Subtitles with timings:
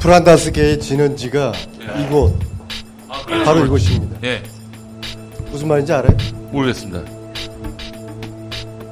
[0.00, 1.52] 프란다스계의 진원지가
[2.06, 2.38] 이곳
[3.44, 4.16] 바로 이곳입니다.
[4.24, 4.42] 예,
[5.50, 6.16] 무슨 말인지 알아요?
[6.50, 7.02] 모르겠습니다.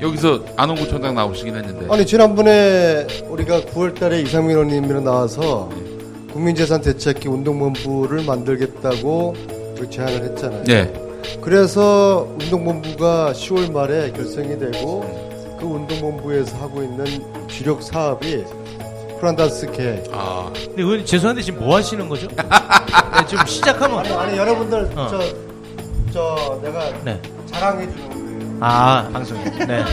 [0.01, 1.87] 여기서 안홍구청장 나오시긴 했는데.
[1.91, 5.71] 아니 지난번에 우리가 9월달에 이상민 의원님이랑 나와서
[6.33, 9.35] 국민재산 대책기 운동본부를 만들겠다고
[9.91, 10.65] 제안을 했잖아요.
[10.69, 10.93] 예,
[11.41, 15.05] 그래서 운동본부가 10월 말에 결성이 되고
[15.59, 17.07] 그 운동본부에서 하고 있는
[17.49, 18.45] 주력 사업이
[19.21, 20.05] 프란다스계.
[20.13, 22.29] 아, 근데 의원님 죄송한데 지금 뭐 하시는 거죠?
[22.29, 25.09] 네, 좀 시작하면 아니, 아니 여러분들 어.
[25.09, 25.21] 저,
[26.13, 27.21] 저 내가 네.
[27.47, 28.57] 자랑해 주는 거예요.
[28.61, 29.43] 아 방송.
[29.67, 29.85] 네.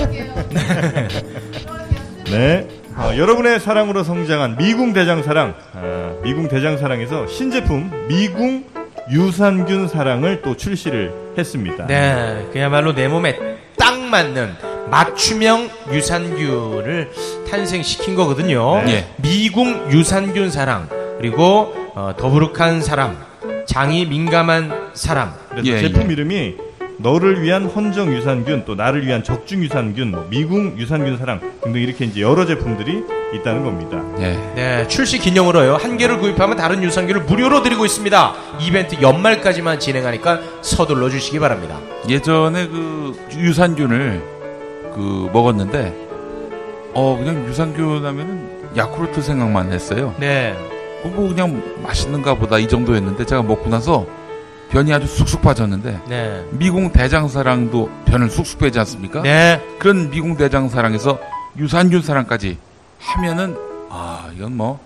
[2.32, 2.68] 네.
[2.96, 8.66] 어, 여러분의 사랑으로 성장한 미궁 대장사랑, 아, 미궁 대장사랑에서 신제품 미궁
[9.12, 11.88] 유산균 사랑을 또 출시를 했습니다.
[11.88, 13.38] 네, 그야말로 내 몸에
[13.78, 17.12] 딱 맞는 맞춤형 유산균을
[17.50, 18.84] 탄생시킨 거거든요.
[18.84, 19.08] 네.
[19.18, 23.18] 미궁 유산균 사랑 그리고 어, 더부룩한 사람,
[23.68, 25.34] 장이 민감한 사람.
[25.64, 26.14] 예, 제품 예.
[26.14, 26.56] 이름이
[26.98, 32.06] 너를 위한 헌정 유산균, 또 나를 위한 적중 유산균, 뭐 미궁 유산균 사랑 등등 이렇게
[32.06, 33.04] 이제 여러 제품들이
[33.36, 34.02] 있다는 겁니다.
[34.20, 34.38] 예.
[34.56, 35.76] 네, 출시 기념으로요.
[35.76, 38.34] 한 개를 구입하면 다른 유산균을 무료로 드리고 있습니다.
[38.62, 41.80] 이벤트 연말까지만 진행하니까 서둘러 주시기 바랍니다.
[42.08, 44.33] 예전에 그 유산균을
[44.94, 45.94] 그 먹었는데
[46.94, 50.14] 어 그냥 유산균 하면은 야쿠르트 생각만 했어요.
[50.20, 50.56] 네.
[51.04, 54.06] 어, 뭐 그냥 맛있는가 보다 이 정도였는데 제가 먹고 나서
[54.70, 56.44] 변이 아주 쑥쑥 빠졌는데 네.
[56.52, 59.22] 미궁 대장사랑도 변을 쑥쑥 빼지 않습니까?
[59.22, 59.62] 네.
[59.80, 61.20] 그런 미궁 대장사랑에서
[61.58, 62.58] 유산균 사랑까지
[63.00, 63.56] 하면은
[63.90, 64.80] 아 이건 뭐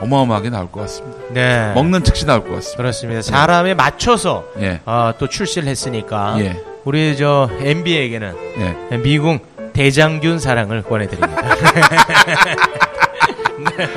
[0.00, 1.18] 어마어마하게 나올 것 같습니다.
[1.30, 1.72] 네.
[1.74, 2.76] 먹는 즉시 나올 것 같습니다.
[2.76, 3.22] 그렇습니다.
[3.22, 8.34] 사람에 맞춰서 예, 아, 또 출시를 했으니까 예, 우리 저 MB에게는
[8.92, 8.96] 예.
[8.98, 9.40] 미궁
[9.72, 11.42] 대장균 사랑을 권해드립니다.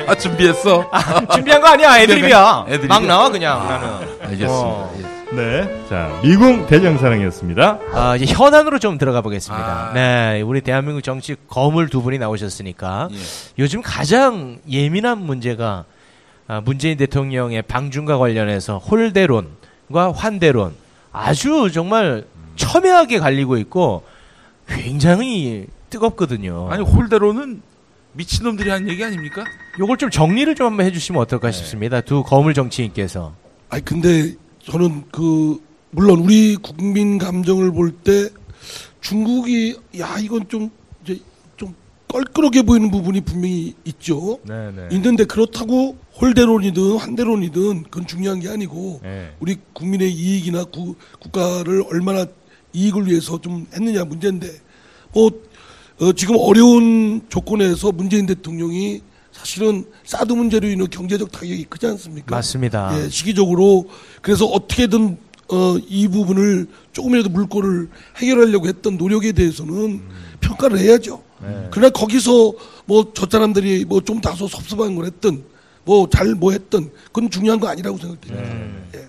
[0.08, 0.90] 아 준비했어.
[1.32, 2.64] 준비한 거 아니야 애드립이야.
[2.68, 2.88] 애드립이야?
[2.88, 3.88] 막 나와 그냥 나는.
[4.22, 4.50] 알겠습니다.
[4.52, 4.92] 어.
[4.98, 5.36] 예.
[5.36, 5.86] 네.
[5.88, 7.78] 자, 미궁 대장사랑이었습니다.
[7.92, 9.64] 아, 이제 현안으로 좀 들어가 보겠습니다.
[9.64, 9.92] 아.
[9.94, 13.16] 네, 우리 대한민국 정치 거물 두 분이 나오셨으니까 예.
[13.60, 15.84] 요즘 가장 예민한 문제가
[16.48, 20.74] 아, 문재인 대통령의 방중과 관련해서 홀대론과 환대론
[21.12, 22.24] 아주 정말
[22.60, 24.02] 첨예하게 갈리고 있고
[24.68, 26.68] 굉장히 뜨겁거든요.
[26.70, 27.62] 아니 홀대로는
[28.12, 29.44] 미친놈들이 한 얘기 아닙니까?
[29.78, 32.00] 요걸 좀 정리를 좀 한번 해주시면 어떨까 싶습니다.
[32.00, 33.34] 두 거물 정치인께서.
[33.70, 35.58] 아니 근데 저는 그
[35.90, 38.28] 물론 우리 국민 감정을 볼 때
[39.00, 40.70] 중국이 야 이건 좀
[41.02, 41.18] 이제
[41.56, 41.74] 좀
[42.08, 44.38] 껄끄럽게 보이는 부분이 분명히 있죠.
[44.44, 44.88] 네, 네.
[44.92, 49.32] 있는데 그렇다고 홀대론이든 환대론이든 그건 중요한 게 아니고 네.
[49.40, 52.26] 우리 국민의 이익이나 구, 국가를 얼마나
[52.72, 54.48] 이익을 위해서 좀 했느냐 문제인데
[55.12, 55.30] 뭐
[56.00, 62.34] 어, 지금 어려운 조건에서 문재인 대통령이 사실은 사드 문제로 인해 경제적 타격이 크지 않습니까?
[62.34, 62.92] 맞습니다.
[62.98, 63.88] 예, 시기적으로
[64.22, 65.16] 그래서 어떻게든
[65.52, 70.00] 어, 이 부분을 조금이라도 물꼬를 해결하려고 했던 노력에 대해서는
[70.40, 71.22] 평가를 해야죠.
[71.70, 72.52] 그러나 거기서
[72.86, 75.42] 뭐 저 사람들이 뭐 좀 다소 섭섭한 걸 했든
[75.84, 78.54] 뭐 잘뭐 했든 그건 중요한 거 아니라고 생각됩니다.
[78.94, 79.08] 예.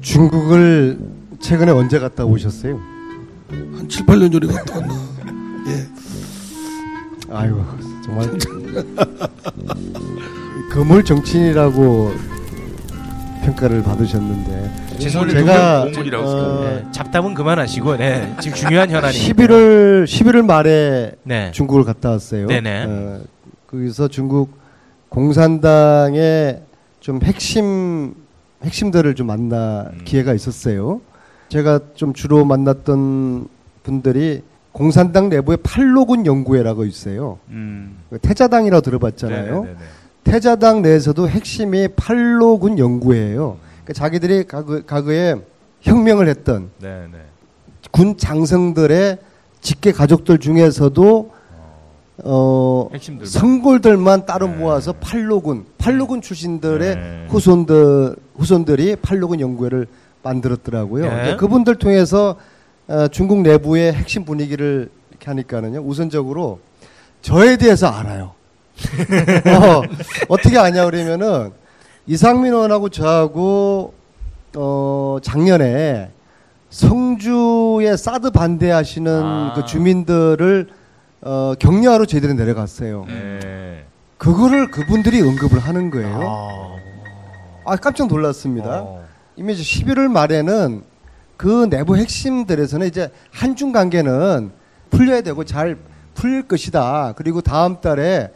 [0.00, 0.98] 중국을
[1.40, 2.80] 최근에 언제 갔다 오셨어요?
[3.50, 4.94] 한 7, 8년 전에 갔다 왔나.
[5.68, 5.86] 예.
[7.30, 7.64] 아이고
[8.04, 8.30] 정말
[10.72, 12.12] 거물 정치인이라고
[13.44, 15.40] 평가를 받으셨는데 죄송합니다.
[15.40, 19.16] 제가 공물이라고 어, 네, 잡담은 그만하시고, 네, 지금 중요한 현안이.
[19.16, 21.52] 11월 11월 말에 네.
[21.52, 22.48] 중국을 갔다 왔어요.
[22.48, 22.84] 네네.
[22.88, 23.20] 어,
[23.68, 24.58] 거기서 중국
[25.08, 26.62] 공산당의
[27.00, 28.14] 좀 핵심
[28.64, 31.00] 핵심들을 좀 만나 기회가 있었어요.
[31.48, 33.48] 제가 좀 주로 만났던
[33.82, 34.42] 분들이
[34.72, 37.38] 공산당 내부에 팔로군 연구회라고 있어요.
[37.48, 37.98] 음.
[38.20, 39.52] 태자당이라고 들어봤잖아요.
[39.62, 39.78] 네네네네.
[40.24, 43.56] 태자당 내에서도 핵심이 팔로군 연구회예요.
[43.84, 45.36] 그러니까 자기들이 과거, 과거에
[45.80, 47.08] 혁명을 했던 네네.
[47.90, 49.18] 군 장성들의
[49.60, 51.30] 직계 가족들 중에서도
[52.24, 53.26] 어 핵심들.
[53.26, 54.56] 성골들만 따로 네.
[54.56, 57.26] 모아서 팔로군 팔로군 출신들의 네.
[57.28, 59.86] 후손들 후손들이 팔로군 연구회를
[60.28, 61.04] 만들었더라고요.
[61.04, 61.10] 네.
[61.10, 62.36] 그러니까 그분들 통해서
[62.86, 66.60] 어, 중국 내부의 핵심 분위기를 이렇게 하니까는요 우선적으로
[67.22, 68.32] 저에 대해서 알아요.
[69.58, 69.82] 어,
[70.28, 71.52] 어떻게 아냐 그러면은
[72.06, 73.92] 이상민 의원하고 저하고
[74.56, 76.10] 어 작년에
[76.70, 79.52] 성주에 사드 반대하시는 아.
[79.54, 80.68] 그 주민들을
[81.20, 83.04] 어 격려하러 저희들이 내려갔어요.
[83.08, 83.84] 네.
[84.16, 86.78] 그거를 그분들이 언급을 하는 거예요.
[87.66, 88.82] 아, 아 깜짝 놀랐습니다.
[88.82, 89.07] 어.
[89.38, 90.82] 이미 이제 11월 말에는
[91.36, 94.50] 그 내부 핵심들에서는 이제 한중 관계는
[94.90, 95.76] 풀려야 되고 잘
[96.14, 97.14] 풀릴 것이다.
[97.16, 98.32] 그리고 다음 달에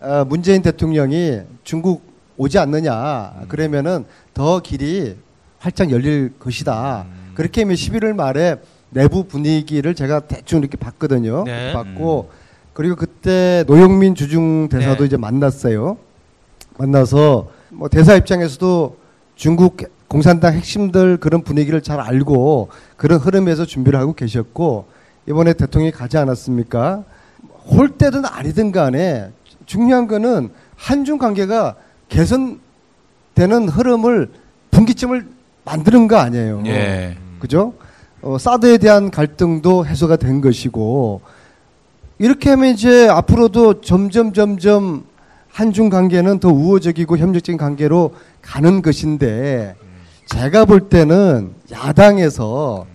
[0.00, 2.02] 어, 문재인 대통령이 중국
[2.38, 3.42] 오지 않느냐.
[3.48, 5.16] 그러면은 더 길이
[5.58, 7.04] 활짝 열릴 것이다.
[7.34, 8.56] 그렇게 하면 11월 말에
[8.88, 11.44] 내부 분위기를 제가 대충 이렇게 봤거든요.
[11.44, 11.74] 네.
[11.74, 12.30] 봤고
[12.72, 15.04] 그리고 그때 노영민 주중 대사도 네.
[15.04, 15.98] 이제 만났어요.
[16.78, 18.96] 만나서 뭐 대사 입장에서도
[19.34, 24.86] 중국 공산당 핵심들 그런 분위기를 잘 알고 그런 흐름에서 준비를 하고 계셨고
[25.28, 27.04] 이번에 대통령이 가지 않았습니까?
[27.66, 29.30] 홀 때든 아니든 간에
[29.66, 31.74] 중요한 거는 한중 관계가
[32.08, 34.30] 개선되는 흐름을
[34.70, 35.26] 분기점을
[35.64, 36.62] 만드는 거 아니에요.
[36.66, 37.16] 예.
[37.40, 37.74] 그죠?
[38.22, 41.20] 어, 사드에 대한 갈등도 해소가 된 것이고
[42.18, 45.04] 이렇게 하면 이제 앞으로도 점점 점점
[45.50, 49.74] 한중 관계는 더 우호적이고 협력적인 관계로 가는 것인데
[50.26, 52.86] 제가 볼 때는 야당에서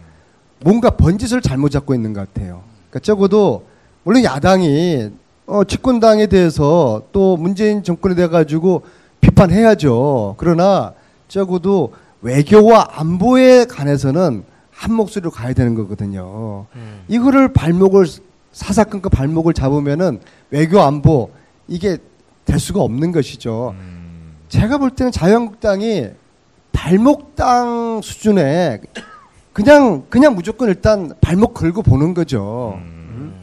[0.63, 2.63] 뭔가 번짓을 잘못 잡고 있는 것 같아요.
[2.89, 3.65] 그러니까 적어도
[4.03, 5.09] 물론 야당이
[5.47, 8.83] 어, 집권당에 대해서 또 문재인 정권에 대해 가지고
[9.21, 10.35] 비판해야죠.
[10.37, 10.93] 그러나
[11.27, 16.65] 적어도 외교와 안보에 관해서는 한 목소리로 가야 되는 거거든요.
[17.07, 18.05] 이거를 발목을
[18.51, 20.19] 사사건건 발목을 잡으면은
[20.49, 21.31] 외교 안보
[21.67, 21.97] 이게
[22.45, 23.73] 될 수가 없는 것이죠.
[24.49, 26.09] 제가 볼 때는 자유한국당이
[26.81, 28.81] 발목당 수준에
[29.53, 32.73] 그냥 그냥 무조건 일단 발목 걸고 보는 거죠.
[32.77, 33.39] 음.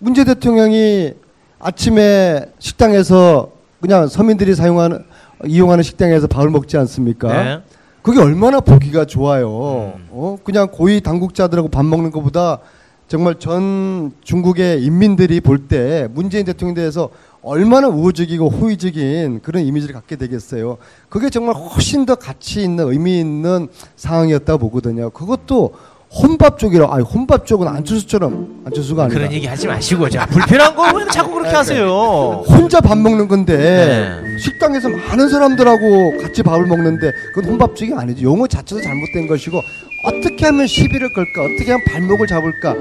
[0.00, 1.14] 문재 대통령이
[1.60, 5.04] 아침에 식당에서 그냥 서민들이 사용하는
[5.46, 7.42] 이용하는 식당에서 밥을 먹지 않습니까?
[7.44, 7.60] 네.
[8.02, 9.48] 그게 얼마나 보기가 좋아요.
[9.48, 10.36] 어?
[10.42, 12.58] 그냥 고위 당국자들하고 밥 먹는 것보다
[13.06, 17.10] 정말 전 중국의 인민들이 볼 때 문재인 대통령에 대해서
[17.42, 20.78] 얼마나 우호적이고 호의적인 그런 이미지를 갖게 되겠어요.
[21.08, 25.10] 그게 정말 훨씬 더 가치 있는 의미 있는 상황이었다 보거든요.
[25.10, 25.72] 그것도
[26.14, 30.82] 혼밥 쪽이라, 아니 혼밥 쪽은 안철수처럼 안철수가 아니라 그런 얘기 하지 마시고 자 불편한 거
[30.94, 32.42] 왜 자꾸 그렇게 하세요?
[32.46, 34.38] 혼자 밥 먹는 건데 네.
[34.38, 38.24] 식당에서 많은 사람들하고 같이 밥을 먹는데 그건 혼밥집이 아니죠.
[38.24, 39.58] 용어 자체도 잘못된 것이고
[40.04, 41.42] 어떻게 하면 시비를 걸까?
[41.44, 42.74] 어떻게 하면 발목을 잡을까?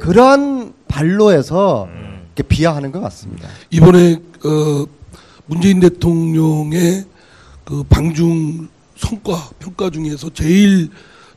[0.00, 1.88] 그러한 발로에서
[2.38, 3.48] 이렇게 비하하는 것 같습니다.
[3.70, 4.14] 이번에
[4.44, 4.86] 어,
[5.46, 7.04] 문재인 대통령의
[7.64, 10.88] 그 방중 성과 평가 중에서 제일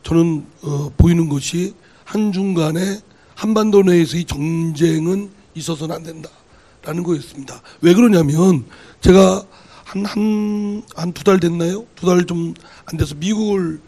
[0.03, 1.73] 저는 어, 보이는 것이
[2.05, 3.01] 한중 간의
[3.33, 7.61] 한반도 내에서의 정쟁은 있어서는 안 된다라는 거였습니다.
[7.81, 8.65] 왜 그러냐면
[9.01, 9.43] 제가
[9.85, 11.85] 한 한 한 두 달 됐나요?
[11.95, 12.53] 두 달 좀
[12.85, 13.81] 안 돼서 미국을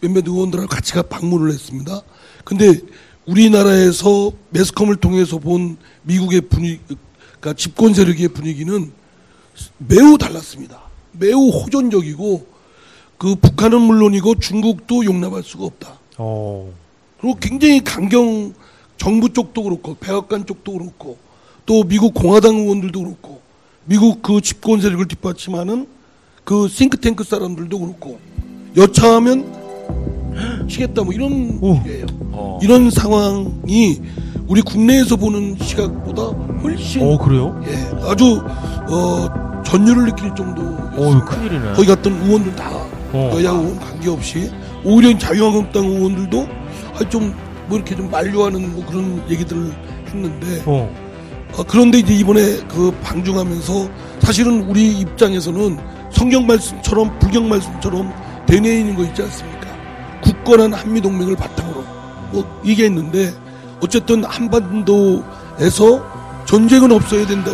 [0.00, 2.02] 몇몇 의원들하고 같이 가 방문을 했습니다.
[2.44, 2.80] 근데
[3.26, 6.80] 우리나라에서 매스컴을 통해서 본 미국의 분위기,
[7.40, 8.92] 그러니까 집권 세력의 분위기는
[9.78, 10.80] 매우 달랐습니다.
[11.12, 12.46] 매우 호전적이고
[13.18, 15.98] 그 북한은 물론이고 중국도 용납할 수가 없다.
[16.18, 16.72] 어.
[17.20, 18.54] 그리고 굉장히 강경
[18.96, 21.18] 정부 쪽도 그렇고 백악관 쪽도 그렇고
[21.66, 23.40] 또 미국 공화당 의원들도 그렇고
[23.84, 25.86] 미국 그 집권 세력을 뒷받침하는
[26.44, 28.18] 그 싱크탱크 사람들도 그렇고
[28.76, 30.19] 여차하면
[30.68, 32.06] 치겠다 뭐 이런 얘기예요.
[32.32, 32.58] 어.
[32.62, 34.00] 이런 상황이
[34.46, 36.22] 우리 국내에서 보는 시각보다
[36.62, 37.60] 훨씬 어 그래요?
[37.68, 38.42] 예, 아주
[38.88, 40.96] 어, 전율을 느낄 정도였습니다.
[40.96, 41.72] 어 큰일이네.
[41.74, 42.70] 거기 갔던 의원들 다
[43.12, 43.30] 어.
[43.34, 44.50] 여야 의원 관계없이
[44.84, 46.48] 오히려 자유한국당 의원들도
[46.94, 47.32] 아, 좀
[47.70, 49.72] 뭐 이렇게 좀 만류하는 뭐 그런 얘기들을
[50.08, 50.92] 했는데 어.
[51.56, 53.88] 어, 그런데 이제 이번에 그 방중하면서
[54.18, 55.78] 사실은 우리 입장에서는
[56.12, 58.12] 성경 말씀처럼 불경 말씀처럼
[58.46, 59.59] 대내에 있는 거 있지 않습니까?
[60.44, 61.82] 굳건한 한미 동맹을 바탕으로
[62.32, 63.32] 뭐 얘기했는데
[63.80, 67.50] 어쨌든 한반도에서 전쟁은 없어야 된다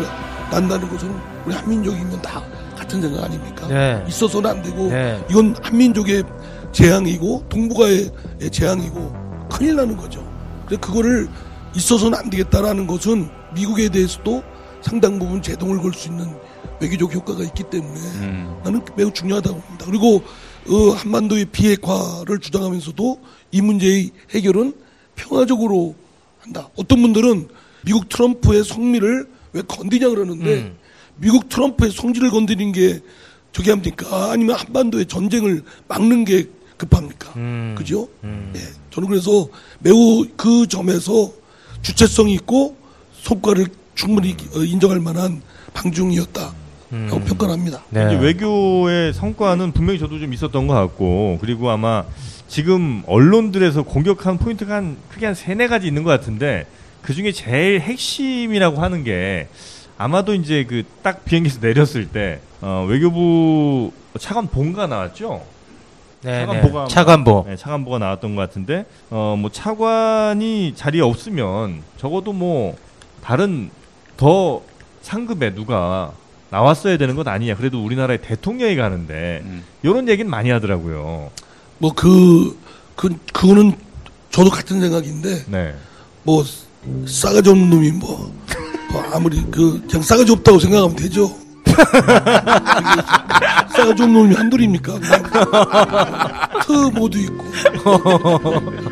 [0.50, 1.12] 난다는 것은
[1.44, 2.42] 우리 한민족이면 다
[2.76, 3.66] 같은 생각 아닙니까?
[3.68, 4.04] 네.
[4.08, 5.24] 있어서는 안 되고 네.
[5.30, 6.22] 이건 한민족의
[6.72, 8.10] 재앙이고 동북아의
[8.50, 10.24] 재앙이고 큰일 나는 거죠.
[10.66, 11.28] 그래서 그거를
[11.74, 14.42] 있어서는 안 되겠다라는 것은 미국에 대해서도
[14.82, 16.26] 상당 부분 제동을 걸 수 있는
[16.80, 18.60] 외교적 효과가 있기 때문에 음.
[18.62, 19.86] 나는 매우 중요하다고 봅니다.
[19.86, 20.22] 그리고
[20.68, 23.20] 어, 한반도의 비핵화를 주장하면서도
[23.52, 24.75] 이 문제의 해결은
[25.14, 25.94] 평화적으로
[26.40, 26.68] 한다.
[26.76, 27.49] 어떤 분들은
[27.85, 30.76] 미국 트럼프의 성미를 왜 건드냐 그러는데 음.
[31.16, 33.00] 미국 트럼프의 성질을 건드리는 게
[33.52, 34.32] 저게 합니까?
[34.32, 36.46] 아니면 한반도의 전쟁을 막는 게
[36.76, 37.32] 급합니까?
[37.37, 37.75] 음.
[37.78, 38.08] 그죠?
[38.25, 38.52] 음.
[38.54, 38.61] 예.
[38.90, 41.32] 저는 그래서 매우 그 점에서
[41.80, 42.76] 주체성이 있고
[43.23, 45.40] 성과를 충분히 어, 인정할 만한
[45.73, 47.08] 방중이었다라고 음.
[47.10, 47.82] 평가를 합니다.
[47.90, 48.06] 네.
[48.06, 52.04] 이제 외교의 성과는 분명히 저도 좀 있었던 것 같고 그리고 아마
[52.48, 56.66] 지금 언론들에서 공격한 포인트가 한 크게 한 세네 가지 있는 것 같은데
[57.02, 59.48] 그 중에 제일 핵심이라고 하는 게
[59.98, 65.42] 아마도 이제 그 딱 비행기에서 내렸을 때 어, 외교부 차관 본가 나왔죠.
[66.22, 66.88] 네, 차관보가 네.
[66.94, 67.44] 차관보.
[67.48, 72.76] 네, 차관보가 나왔던 것 같은데 어 뭐 차관이 자리에 없으면 적어도 뭐
[73.22, 73.70] 다른
[74.16, 74.62] 더
[75.02, 76.12] 상급에 누가
[76.50, 77.56] 나왔어야 되는 것 아니냐.
[77.56, 79.64] 그래도 우리나라의 대통령이 가는데 음.
[79.82, 81.30] 이런 얘기는 많이 하더라고요.
[81.78, 82.56] 뭐 그
[82.96, 83.74] 그 그거는
[84.30, 85.74] 저도 같은 생각인데 네.
[86.24, 86.44] 뭐
[87.06, 88.34] 싸가지 없는 놈이 뭐,
[88.90, 91.30] 뭐 아무리 그 그냥 싸가지 없다고 생각하면 되죠.
[93.76, 94.98] 싸가지 없는 놈이 한둘입니까?
[96.66, 97.44] 트모도 있고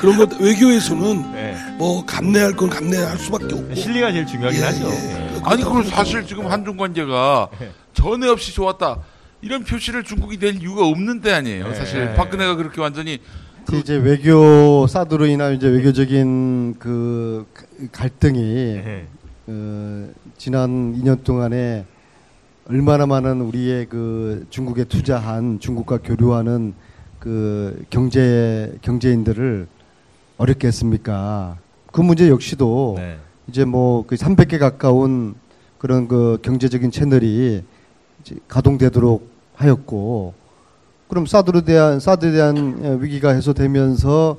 [0.00, 1.56] 그런 것 외교에서는 네.
[1.76, 4.88] 뭐 감내할 건 감내할 수밖에 없고 실리가 제일 중요하긴 예, 하죠.
[4.90, 5.19] 예.
[5.40, 5.50] 예.
[5.50, 7.48] 아니 그럼 사실 지금 한중 관계가
[7.92, 8.98] 전에 없이 좋았다
[9.42, 11.68] 이런 표시를 중국이 낼 이유가 없는데 아니에요.
[11.68, 11.74] 네.
[11.74, 13.18] 사실 박근혜가 그렇게 완전히
[13.72, 17.46] 이제 외교 사드로 인한 이제 외교적인 그
[17.92, 19.06] 갈등이 예.
[19.46, 21.84] 어, 지난 2년 동안에
[22.68, 26.74] 얼마나 많은 우리의 그 중국에 투자한 중국과 교류하는
[27.18, 29.66] 그 경제 경제인들을
[30.38, 31.58] 어렵게 했습니까?
[31.92, 33.18] 그 문제 역시도 네.
[33.50, 35.34] 이제 뭐 그 300개 가까운
[35.78, 37.62] 그런 그 경제적인 채널이
[38.20, 40.34] 이제 가동되도록 하였고
[41.08, 44.36] 그럼 사드로 대한 사드에 대한 어, 위기가 해소되면서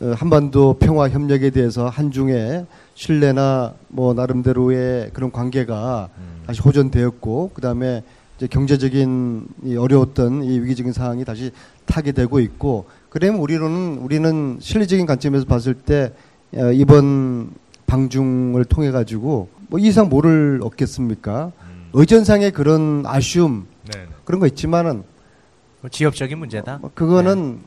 [0.00, 6.42] 어, 한반도 평화 협력에 대해서 한중의 신뢰나 뭐 나름대로의 그런 관계가 음.
[6.46, 8.02] 다시 호전되었고 그다음에
[8.36, 11.52] 이제 경제적인 이 어려웠던 이 위기적인 상황이 다시
[11.86, 16.12] 타게 되고 있고 그러면 우리로는 우리는 실리적인 관점에서 봤을 때
[16.56, 17.52] 어, 이번
[17.90, 21.50] 방중을 통해 가지고 뭐 이상 뭐를 얻겠습니까?
[21.60, 21.90] 음.
[21.92, 24.02] 의전상의 그런 아쉬움 네.
[24.02, 24.06] 네.
[24.24, 25.02] 그런 거 있지만은
[25.80, 26.78] 뭐 지역적인 문제다.
[26.80, 27.58] 뭐 그거는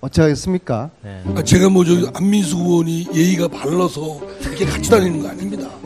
[0.00, 0.90] 어쩌겠습니까?
[1.02, 1.20] 네.
[1.34, 5.68] 아, 제가 뭐저 안민수 의원이 예의가 발라서 이렇게 같이 다니는 거 아닙니다.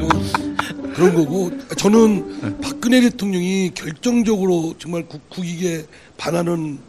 [0.00, 0.08] 뭐
[0.94, 5.86] 그런 거고 저는 박근혜 대통령이 결정적으로 정말 국, 국익에
[6.16, 6.80] 반하는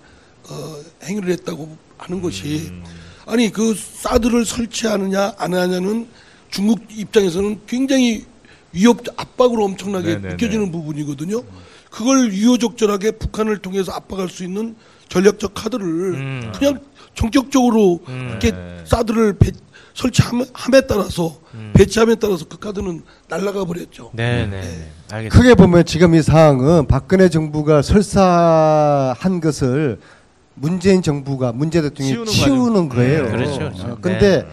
[0.52, 2.72] 어, 행위를 했다고 하는 것이
[3.26, 6.08] 아니 그 사드를 설치하느냐 안 하느냐는
[6.50, 8.26] 중국 입장에서는 굉장히
[8.74, 10.30] 위협 압박으로 엄청나게 네네네.
[10.34, 11.42] 느껴지는 부분이거든요.
[11.90, 14.76] 그걸 유효적절하게 북한을 통해서 압박할 수 있는
[15.10, 16.52] 전략적 카드를 음.
[16.58, 16.80] 그냥
[17.16, 18.28] 전격적으로 음.
[18.30, 18.78] 이렇게 네.
[18.86, 19.52] 사드를 배-
[19.94, 21.38] 설치함에 따라서
[21.74, 24.12] 배치함에 따라서 그 카드는 날아가 버렸죠.
[24.14, 24.92] 네, 네, 네.
[25.12, 25.30] 알겠습니다.
[25.38, 30.00] 크게 보면 지금 이 사항은 박근혜 정부가 설사한 것을
[30.56, 32.90] 문재인 정부가 문재 대통령이 치우는 치우는, 과정.
[32.90, 33.24] 거예요.
[33.26, 33.84] 네, 그렇죠, 그렇죠.
[33.88, 34.46] 어, 근데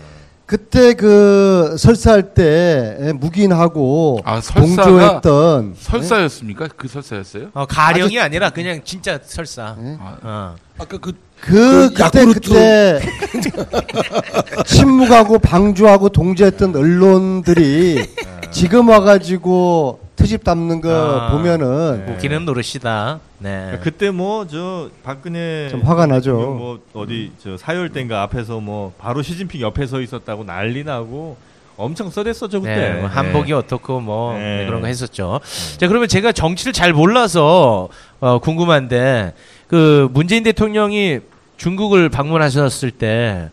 [0.47, 6.69] 그때 그 설사할 때 묵인하고 아, 설사가 동조했던 설사였습니까?
[6.77, 7.49] 그 설사였어요?
[7.53, 9.77] 어, 가령이 아니라 그냥 진짜 설사.
[9.79, 9.97] 네.
[10.01, 10.57] 아, 어.
[10.79, 13.01] 아까 그 그 그 그때.
[13.01, 13.01] 그때
[14.67, 18.07] 침묵하고 방조하고 동조했던 언론들이
[18.51, 22.13] 지금 와가지고 트집 담는 거 아, 보면은 네.
[22.13, 23.21] 웃기는 노릇이다.
[23.39, 23.51] 네.
[23.51, 26.35] 그러니까 그때 뭐 저 박근혜 좀 화가 나죠.
[26.35, 31.37] 뭐 어디 저 사열 땐가 앞에서 뭐 바로 시진핑 옆에 서 있었다고 난리 나고
[31.77, 32.75] 엄청 써댔었죠 그때.
[32.75, 33.53] 네, 뭐 한복이 네.
[33.53, 34.59] 어떻고 뭐 네.
[34.59, 35.39] 네, 그런 거 했었죠.
[35.77, 39.35] 자 그러면 제가 정치를 잘 몰라서 어, 궁금한데
[39.69, 41.21] 그 문재인 대통령이
[41.59, 43.51] 중국을 방문하셨을 때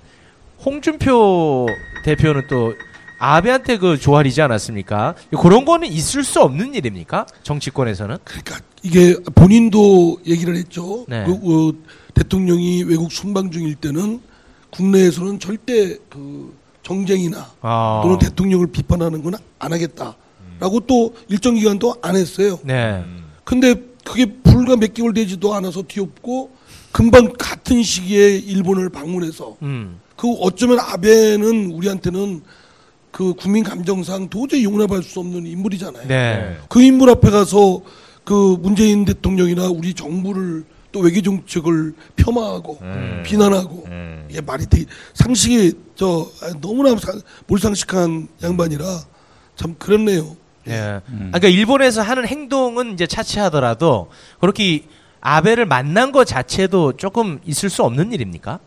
[0.66, 1.68] 홍준표
[2.04, 2.74] 대표는 또
[3.18, 5.16] 아베한테 그 조활이지 않았습니까?
[5.42, 7.26] 그런 거는 있을 수 없는 일입니까?
[7.44, 8.18] 정치권에서는?
[8.24, 11.06] 그러니까 이게 본인도 얘기를 했죠.
[11.08, 11.26] 네.
[11.26, 11.74] 그, 어,
[12.14, 14.22] 대통령이 외국 순방 중일 때는
[14.72, 18.02] 국내에서는 절대 그 정쟁이나 아.
[18.04, 19.34] 또는 대통령을 비판하는 건
[19.66, 22.60] 안 하겠다라고 또 일정 기간 도안 했어요.
[22.64, 23.04] 네.
[23.44, 26.52] 근데 그게 불과 몇 개월 되지도 않아서 뒤엎고
[26.92, 30.00] 금방 같은 시기에 일본을 방문해서 음.
[30.16, 32.42] 그 어쩌면 아베는 우리한테는
[33.16, 36.06] 그 국민 감정상 도저히 용납할 수 없는 인물이잖아요.
[36.06, 36.58] 네.
[36.68, 37.82] 그 인물 앞에 가서
[38.26, 43.24] 그 문재인 대통령이나 우리 정부를 또 외교 정책을 폄하하고 음.
[43.26, 44.28] 비난하고 음.
[44.30, 48.86] 이게 말이 되게 상식이 저 아, 너무나 상- 몰상식한 양반이라
[49.56, 50.36] 참 그렇네요.
[50.68, 51.00] 예.
[51.08, 51.32] 음.
[51.34, 54.10] 아, 그러니까 일본에서 하는 행동은 이제 차치하더라도
[54.42, 54.84] 그렇게
[55.22, 58.60] 아베를 만난 것 자체도 조금 있을 수 없는 일입니까?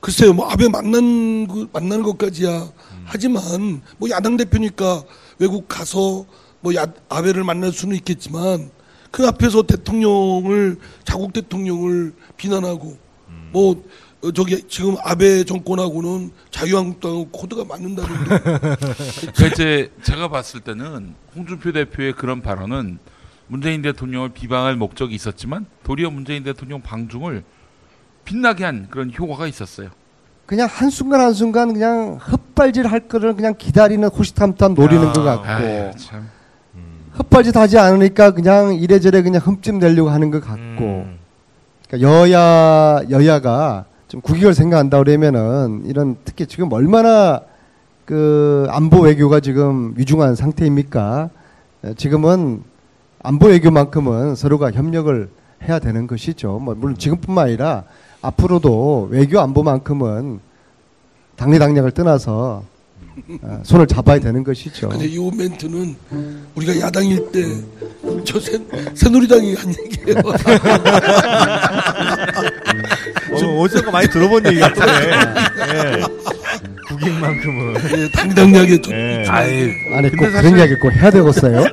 [0.00, 2.70] 글쎄요, 뭐 아베 만난 그 만나는 것까지야.
[3.04, 5.02] 하지만 뭐 야당 대표니까
[5.38, 6.24] 외국 가서
[6.60, 8.70] 뭐 야, 아베를 만날 수는 있겠지만
[9.10, 12.96] 그 앞에서 대통령을 자국 대통령을 비난하고
[13.52, 13.84] 뭐
[14.22, 18.10] 어, 저기 지금 아베 정권하고는 자유한국당하고 코드가 맞는다는
[19.34, 22.98] 그 이제 제가 봤을 때는 홍준표 대표의 그런 발언은
[23.46, 27.42] 문재인 대통령을 비방할 목적이 있었지만 도리어 문재인 대통령 방중을
[28.24, 29.88] 빛나게 한 그런 효과가 있었어요.
[30.46, 35.90] 그냥 한순간 한순간 그냥 헛발질 할 거를 그냥 기다리는 호시탐탐 노리는 아, 것 같고 아유,
[35.96, 36.28] 참.
[37.18, 41.18] 헛발질 하지 않으니까 그냥 이래저래 그냥 흠집 내려고 하는 것 같고 음.
[41.88, 47.40] 그러니까 여야 여야가 좀 국익을 생각한다 그러면은 이런 특히 지금 얼마나
[48.04, 51.30] 그 안보 외교가 지금 위중한 상태입니까?
[51.84, 52.64] 에, 지금은
[53.22, 55.28] 안보 외교만큼은 서로가 협력을
[55.62, 56.58] 해야 되는 것이죠.
[56.58, 57.84] 뭐 물론 지금뿐만 아니라
[58.22, 60.40] 앞으로도 외교 안보만큼은
[61.36, 62.64] 당리당략을 떠나서
[63.42, 64.88] 어, 손을 잡아야 되는 것이죠.
[64.90, 65.96] 근데 이 멘트는
[66.54, 67.44] 우리가 야당일 때
[68.24, 68.40] 저
[68.94, 70.18] 새누리당이 한 얘기예요.
[73.32, 75.10] 어, 어디선가 많이 들어본 얘기 같은데.
[75.10, 76.00] 예.
[76.88, 77.74] 국익만큼은.
[77.98, 79.24] 예, 당당하게 좀 예.
[79.28, 81.64] 아이, 아니 꼭 그런 이야기 꼭 해야 되겠어요?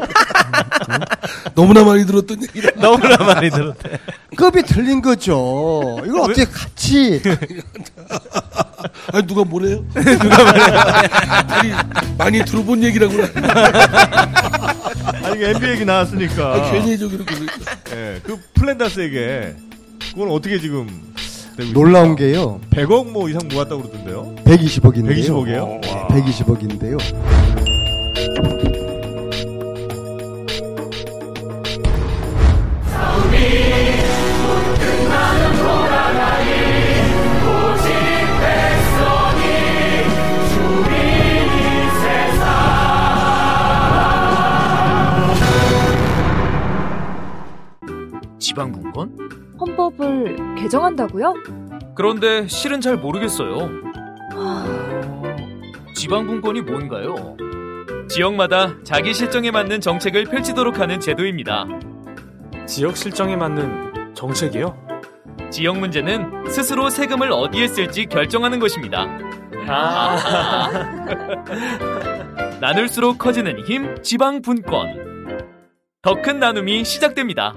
[1.56, 2.72] 너무나 많이 들었던 얘기라.
[2.82, 3.98] 너무나 많이 들었대.
[4.38, 5.98] 급이 틀린 거죠.
[6.06, 7.22] 이걸 어떻게 같이
[9.12, 9.84] 아니 누가 뭐래요?
[9.94, 10.79] 누가 뭐래요?
[11.50, 11.72] 아니
[12.17, 13.27] 많이 들어본 얘기라고 그래.
[15.24, 16.53] 아니, NBA 얘기 나왔으니까.
[16.53, 17.36] 아, 괜히 저기 이렇게
[17.94, 18.22] 예.
[18.24, 19.56] 그 플랜다스에게
[20.13, 20.88] 그건 어떻게 지금
[21.74, 22.62] 놀라운 게요.
[22.70, 24.36] 100억 뭐 이상 모았다고 그러던데요?
[24.46, 25.27] 120억인데요.
[25.27, 25.89] 120억이에요?
[25.89, 26.08] 와.
[26.10, 26.98] 120억인데요.
[48.58, 49.56] 지방분권?
[49.60, 51.36] 헌법을 개정한다고요?
[51.94, 53.70] 그런데 실은 잘 모르겠어요.
[55.94, 57.38] 지방분권이 뭔가요?
[58.10, 61.66] 지역마다 자기 실정에 맞는 정책을 펼치도록 하는 제도입니다.
[62.66, 64.76] 지역 실정에 맞는 정책이요?
[65.52, 69.06] 지역 문제는 스스로 세금을 어디에 쓸지 결정하는 것입니다.
[69.68, 70.84] 아.
[72.60, 75.06] 나눌수록 커지는 힘, 지방분권.
[76.02, 77.54] 더 큰 나눔이 시작됩니다.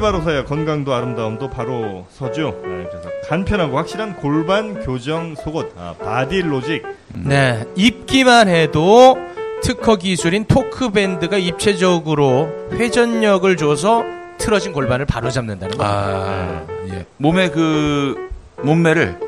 [0.00, 2.58] 골반이 바로 서야 건강도 아름다움도 바로 서죠.
[2.64, 6.82] 네, 그래서 간편하고 확실한 골반 교정 속옷 아, 바디 로직.
[7.14, 9.16] 네, 입기만 해도
[9.62, 14.02] 특허 기술인 토크 밴드가 입체적으로 회전력을 줘서
[14.38, 15.84] 틀어진 골반을 바로 잡는다는 거.
[15.86, 17.04] 아, 예.
[17.18, 18.30] 몸의 그
[18.62, 19.18] 몸매를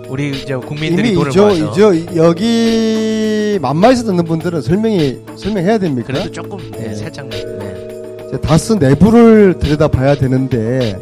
[0.08, 1.72] 우리 이제 국민들이 이미 돈을 저, 모아서.
[1.72, 6.06] 저 여기 만마에서 듣는 분들은 설명이 설명해야 됩니까?
[6.06, 6.94] 그래도 조금 네, 네.
[6.94, 7.38] 살짝 네.
[8.28, 10.96] 이제 다스 내부를 들여다봐야 되는데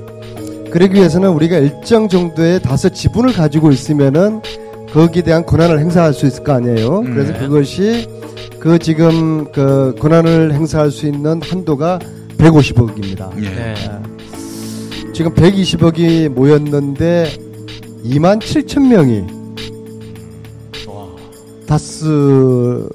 [0.75, 4.41] 그러기 위해서는 우리가 일정 정도의 다스 지분을 가지고 있으면은
[4.93, 6.99] 거기에 대한 권한을 행사할 수 있을 거 아니에요.
[6.99, 7.39] 음, 그래서 네.
[7.39, 8.09] 그것이
[8.59, 12.01] 그 지금 그 권한을 행사할 수 있는 한도가
[12.39, 13.31] 150억입니다.
[13.45, 13.51] 예.
[13.51, 13.75] 네.
[15.13, 17.31] 지금 120억이 모였는데
[18.07, 19.27] 2만 7천 명이
[21.69, 22.89] 다스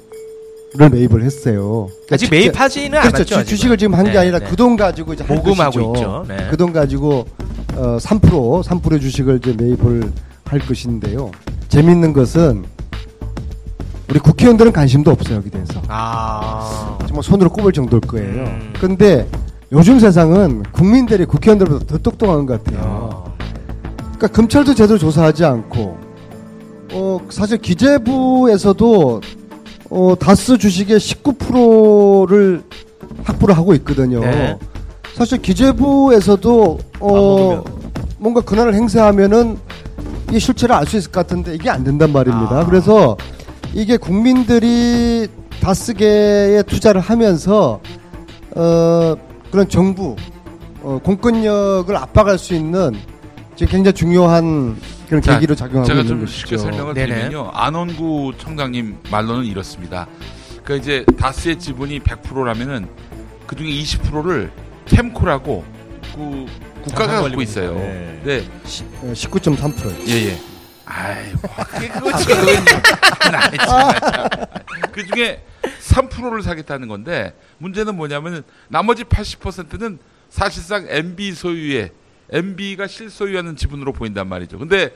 [0.78, 1.88] 매입을 했어요.
[1.88, 3.06] 그러니까 아직 직접- 매입하지는 그렇죠.
[3.08, 3.24] 않았죠.
[3.24, 3.44] 주- 아직은.
[3.56, 4.44] 주식을 지금 한게 네, 아니라 네.
[4.44, 5.94] 그돈 가지고 이제 할 모금하고.
[5.96, 6.26] 있죠.
[6.28, 6.36] 네.
[6.50, 7.24] 그돈 가지고
[7.76, 10.12] 어, 3% 3% 주식을 이제 매입을
[10.44, 11.30] 할 것인데요.
[11.68, 12.64] 재밌는 것은
[14.08, 15.80] 우리 국회의원들은 관심도 없어요 여기 대해서.
[15.88, 16.98] 아.
[17.06, 18.44] 정말 손으로 꼽을 정도일 거예요.
[18.44, 18.72] 음.
[18.80, 19.28] 근데
[19.70, 22.80] 요즘 세상은 국민들이 국회의원들보다 더 똑똑한 것 같아요.
[22.84, 23.36] 어.
[24.00, 25.96] 그러니까 검찰도 제대로 조사하지 않고
[26.92, 29.20] 어 사실 기재부에서도
[29.90, 32.62] 어 다스 주식의 19%를
[33.24, 34.20] 확보를 하고 있거든요.
[34.20, 34.58] 네.
[35.14, 37.64] 사실 기재부에서도 어
[38.18, 39.58] 뭔가 권한을 행사하면은
[40.32, 42.60] 이 실체를 알 수 있을 것 같은데 이게 안 된단 말입니다.
[42.60, 42.64] 아.
[42.64, 43.16] 그래서
[43.74, 45.28] 이게 국민들이
[45.60, 47.80] 다스계에 투자를 하면서
[48.56, 49.14] 어
[49.50, 50.16] 그런 정부
[50.82, 52.92] 어 공권력을 압박할 수 있는
[53.56, 54.76] 지금 굉장히 중요한
[55.08, 56.38] 그런 자, 계기로 작용하고 제가 있는 좀 것이죠.
[56.38, 57.08] 쉽게 설명을 네네.
[57.14, 57.50] 드리면요.
[57.52, 60.06] 안원구 청장님 말로는 이렇습니다.
[60.64, 62.86] 그러니까 이제 다스의 지분이 100%라면은
[63.46, 64.50] 그 중에 20%를
[64.90, 65.64] 캠코라고
[66.14, 66.46] 그
[66.82, 67.74] 국가가 갖고 있어요.
[67.74, 68.20] 네.
[68.24, 68.38] 네.
[69.02, 70.08] 어, 19.3%.
[70.08, 70.38] 예, 예.
[70.84, 72.36] 아이, 뭐, 그게 그거 지금.
[73.64, 74.00] 정말.
[74.92, 79.98] 그 중에 3%를 사겠다는 건데, 문제는 뭐냐면, 나머지 80%는
[80.30, 81.90] 사실상 MB 소유의,
[82.30, 84.58] MB가 실소유하는 지분으로 보인단 말이죠.
[84.58, 84.92] 근데,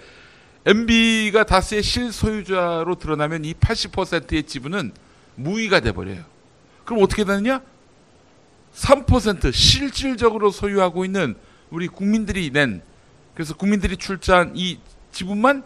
[0.66, 4.92] MB가 다스의 실소유자로 드러나면 이 80%의 지분은
[5.36, 6.24] 무의가 돼 버려요.
[6.84, 7.60] 그럼 어떻게 되느냐?
[8.74, 11.36] 3% 실질적으로 소유하고 있는
[11.70, 12.82] 우리 국민들이 낸
[13.34, 14.78] 그래서 국민들이 출자한 이
[15.12, 15.64] 지분만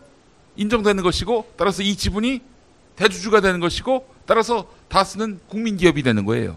[0.57, 2.41] 인정되는 것이고 따라서 이 지분이
[2.97, 6.57] 대주주가 되는 것이고 따라서 다스는 국민 기업이 되는 거예요.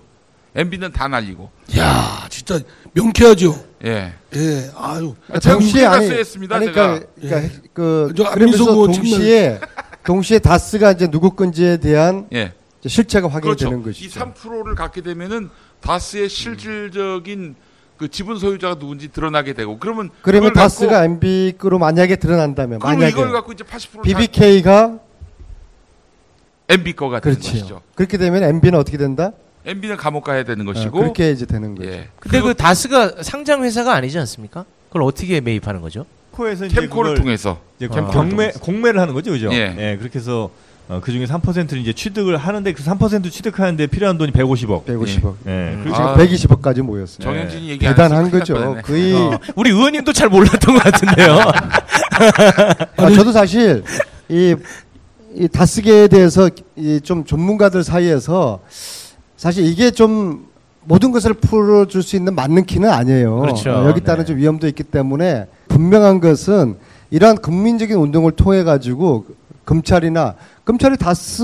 [0.56, 1.50] MB는 다 날리고.
[1.78, 2.60] 야 진짜
[2.94, 3.64] 명쾌하죠.
[3.86, 4.14] 예.
[4.36, 5.16] 예, 아유.
[5.40, 6.56] 제가 동시에 아니, 쓰였습니다.
[6.58, 7.00] 아니, 제가.
[7.00, 9.60] 그러니까, 그러니까 그저 그러면서 동시에
[10.04, 12.54] 동시에 다스가 이제 누구 건지에 대한 예.
[12.82, 14.04] 이제 실체가 확인되는 그렇죠.
[14.04, 14.20] 이 것이죠.
[14.20, 15.50] 3%를 갖게 되면은
[15.82, 17.56] 다스의 실질적인
[17.98, 23.10] 그 지분 소유자가 누군지 드러나게 되고 그러면 그러면 다스가 갖고, MB 거로 만약에 드러난다면 만약에
[23.10, 25.00] 이걸 갖고 이제 80%를 BBK가
[26.70, 27.60] MB 거가 되는 그렇지요.
[27.62, 27.82] 것이죠.
[27.94, 29.32] 그렇게 되면 MB는 어떻게 된다?
[29.64, 31.88] MB는 감옥 가야 되는 어, 것이고 그렇게 이제 되는 거죠.
[31.88, 32.10] 예.
[32.20, 34.66] 근데 그 다스가 상장 회사가 아니지 않습니까?
[34.88, 36.08] 그걸 어떻게 매입하는 거죠?
[36.32, 38.08] 코에서 캠코를 통해서 이제 아.
[38.08, 39.54] 경매 공매를 하는 거죠, 그죠?
[39.54, 39.98] 예.
[40.00, 40.50] 그렇게 해서
[40.92, 44.84] 어, 그 중에 3%를 이제 취득을 하는데 그 3% 취득하는데 필요한 돈이 150억.
[44.84, 45.36] 150억.
[45.48, 45.50] 예.
[45.50, 45.80] 음.
[45.84, 46.16] 그리고 지금 아.
[46.18, 47.20] 120억까지 모였어요.
[47.24, 48.76] 정현진이 얘기 안 대단한 거죠.
[48.84, 51.38] 거의 어, 우리 의원님도 잘 몰랐던 것 같은데요.
[52.98, 53.84] 아, 저도 사실
[54.28, 54.54] 이,
[55.34, 58.60] 이 다스계에 대해서 이 좀 전문가들 사이에서
[59.38, 60.48] 사실 이게 좀
[60.84, 63.40] 모든 것을 풀어줄 수 있는 맞는 키는 아니에요.
[63.40, 63.72] 그렇죠.
[63.72, 64.28] 어, 여기 따른 네.
[64.28, 66.76] 좀 위험도 있기 때문에 분명한 것은
[67.12, 69.26] 이러한 국민적인 운동을 통해 가지고
[69.66, 70.36] 검찰이나
[70.72, 71.44] 검찰이 다스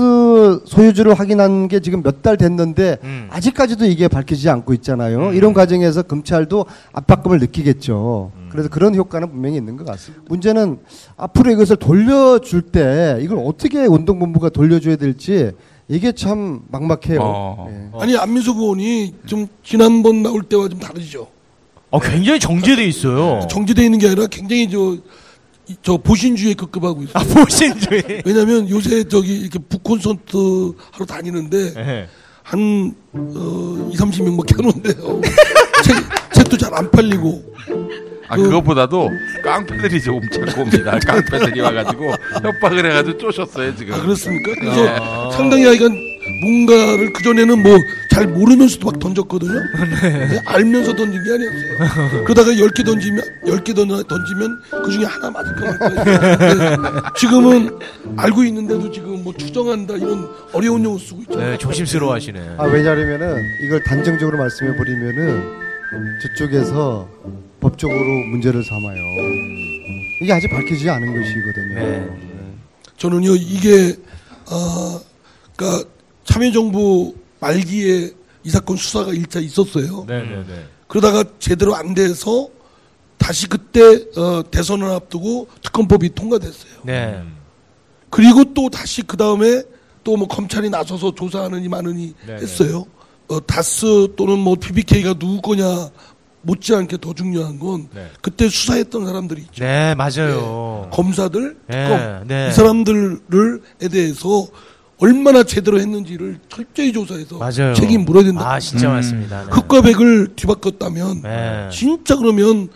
[0.64, 3.28] 소유주를 확인한 게 지금 몇 달 됐는데 음.
[3.30, 5.28] 아직까지도 이게 밝혀지지 않고 있잖아요.
[5.28, 5.34] 음.
[5.34, 6.64] 이런 과정에서 검찰도
[6.94, 8.32] 압박감을 느끼겠죠.
[8.34, 8.48] 음.
[8.50, 10.24] 그래서 그런 효과는 분명히 있는 것 같습니다.
[10.28, 10.78] 문제는
[11.18, 15.52] 앞으로 이것을 돌려줄 때 이걸 어떻게 운동본부가 돌려줘야 될지
[15.88, 17.20] 이게 참 막막해요.
[17.22, 17.68] 어.
[17.70, 18.00] 예.
[18.00, 21.26] 아니 안민석 의원이 좀 지난번 나올 때와 좀 다르죠.
[21.90, 23.46] 어, 굉장히 정제돼 있어요.
[23.48, 25.02] 정지돼 있는 게 아니라 굉장히 저, 이-
[25.82, 27.12] 저 보신주의에 급급하고 있어요.
[27.14, 28.22] 아, 보신주의.
[28.24, 30.36] 왜냐면 요새 저기 이렇게 북 콘서트
[30.92, 32.08] 하러 다니는데 예.
[32.42, 35.20] 한 어, 2, 30명밖에 안 온대요.
[35.84, 35.96] 책,
[36.34, 37.44] 책도 잘 안 팔리고.
[38.30, 39.08] 아 그- 그것보다도
[39.42, 40.98] 깡패들이 조금 찾고 옵니다.
[40.98, 42.04] 깡패들이 와가지고
[42.42, 43.94] 협박을 해가지고 쪼셨어요 지금.
[43.94, 44.52] 아, 그렇습니까?
[44.54, 45.36] 그래서 네.
[45.36, 47.78] 상당히 하여간 뭔가를 그전에는 뭐
[48.18, 49.52] 잘 모르면서도 막 던졌거든요.
[50.02, 52.24] 네, 알면서 던진 게 아니었어요.
[52.24, 57.02] 그러다가 10개 던지면, 10개 던, 던지면 그 중에 하나 맞을 거 같아요.
[57.16, 57.78] 지금은
[58.16, 61.50] 알고 있는데도 지금 뭐 추정한다 이런 어려운 용어 쓰고 있잖아요.
[61.52, 62.56] 네, 조심스러워 하시네.
[62.58, 65.44] 아, 왜냐하면은 이걸 단정적으로 말씀해 버리면은
[66.20, 67.08] 저쪽에서
[67.60, 68.96] 법적으로 문제를 삼아요.
[70.22, 71.74] 이게 아직 밝혀지지 않은 것이거든요.
[71.76, 72.08] 네.
[72.96, 73.94] 저는요 이게
[74.50, 75.00] 어
[75.54, 75.88] 그러니까
[76.32, 78.10] 참여정부 말기에
[78.44, 80.04] 이 사건 수사가 일차 있었어요.
[80.06, 80.66] 네, 네, 네.
[80.86, 82.48] 그러다가 제대로 안 돼서
[83.16, 83.80] 다시 그때
[84.16, 86.82] 어, 대선을 앞두고 특검법이 통과됐어요.
[86.84, 87.22] 네.
[88.10, 89.62] 그리고 또 다시 그 다음에
[90.04, 92.86] 또 뭐 검찰이 나서서 조사하느니 마느니 네, 했어요.
[93.28, 95.90] 어, 다스 또는 뭐 BBK가 누구 거냐
[96.42, 98.10] 못지않게 더 중요한 건 네.
[98.22, 99.64] 그때 수사했던 사람들이 있죠.
[99.64, 100.88] 네, 맞아요.
[100.92, 102.48] 검사들, 네, 특검 네.
[102.48, 104.46] 이 사람들을에 대해서
[105.00, 107.74] 얼마나 제대로 했는지를 철저히 조사해서 맞아요.
[107.74, 108.52] 책임 물어야 된다.
[108.52, 109.44] 아, 진짜 맞습니다.
[109.44, 109.50] 네.
[109.52, 111.68] 흑과 백을 뒤바꿨다면 네.
[111.72, 112.68] 진짜 그러면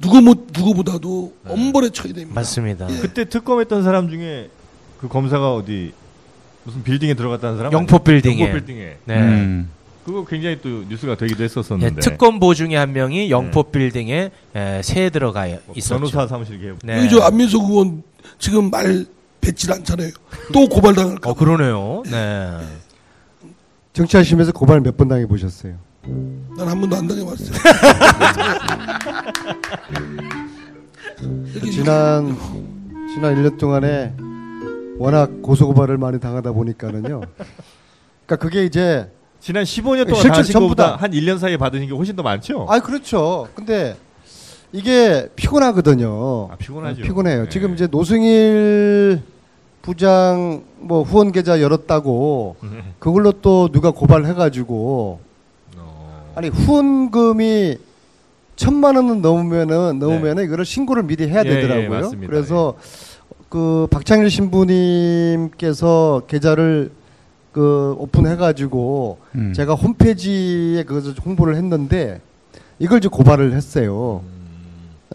[0.00, 2.34] 누구 못 누구보다도 엄벌에 처해야 됩니다.
[2.40, 2.86] 맞습니다.
[2.90, 2.98] 예.
[3.00, 4.50] 그때 특검했던 사람 중에
[5.00, 5.92] 그 검사가 어디
[6.64, 7.72] 무슨 빌딩에 들어갔다는 사람?
[7.72, 8.40] 영포 빌딩에.
[8.40, 8.96] 영포 빌딩에.
[9.04, 9.18] 네.
[9.18, 9.68] 음.
[10.04, 12.00] 그거 굉장히 또 뉴스가 되기도 예, 했었었는데.
[12.00, 15.94] 특검보 중에 한 명이 영포 빌딩에 에, 새에 들어가 있었죠.
[15.94, 16.78] 변호사 사무실 개업.
[16.84, 16.98] 네.
[16.98, 18.02] 여기 저 안민석 의원
[18.38, 19.06] 지금 말
[19.44, 20.10] 뱉질 않잖아요.
[20.52, 21.30] 또 고발당할까.
[21.30, 22.02] 어 그러네요.
[22.10, 22.50] 네.
[23.92, 25.74] 정치하시면서 고발 몇 번 당해 보셨어요?
[26.56, 27.50] 난 한 번도 안 당해봤어요.
[31.72, 32.36] 지난
[33.14, 34.14] 지난 1년 동안에
[34.98, 37.20] 워낙 고소 고발을 많이 당하다 보니까는요.
[38.26, 40.96] 그러니까 그게 이제 지난 15년 동안 실제로 하신 전부 것보다 다.
[41.02, 42.66] 한 1년 사이에 받으신 게 훨씬 더 많죠?
[42.68, 43.48] 아 그렇죠.
[43.54, 43.96] 근데
[44.72, 46.48] 이게 피곤하거든요.
[46.50, 47.02] 아, 피곤하죠.
[47.02, 47.42] 피곤해요.
[47.44, 47.48] 네.
[47.48, 49.20] 지금 이제 노승일
[49.84, 52.68] 부장 뭐 후원 계좌 열었다고 네.
[52.98, 55.20] 그걸로 또 누가 고발해가지고
[55.76, 56.32] 어.
[56.34, 57.76] 아니 후원금이
[58.56, 61.50] 천만 원은 넘으면은 넘으면은 이거를 신고를 미리 해야 네.
[61.50, 61.90] 예, 예, 되더라고요.
[61.90, 62.32] 맞습니다.
[62.32, 62.76] 그래서
[63.50, 66.90] 그 박창일 신부님께서 계좌를
[67.52, 69.52] 그 오픈해가지고 음.
[69.52, 72.22] 제가 홈페이지에 그것을 홍보를 했는데
[72.78, 74.22] 이걸 이제 고발을 했어요.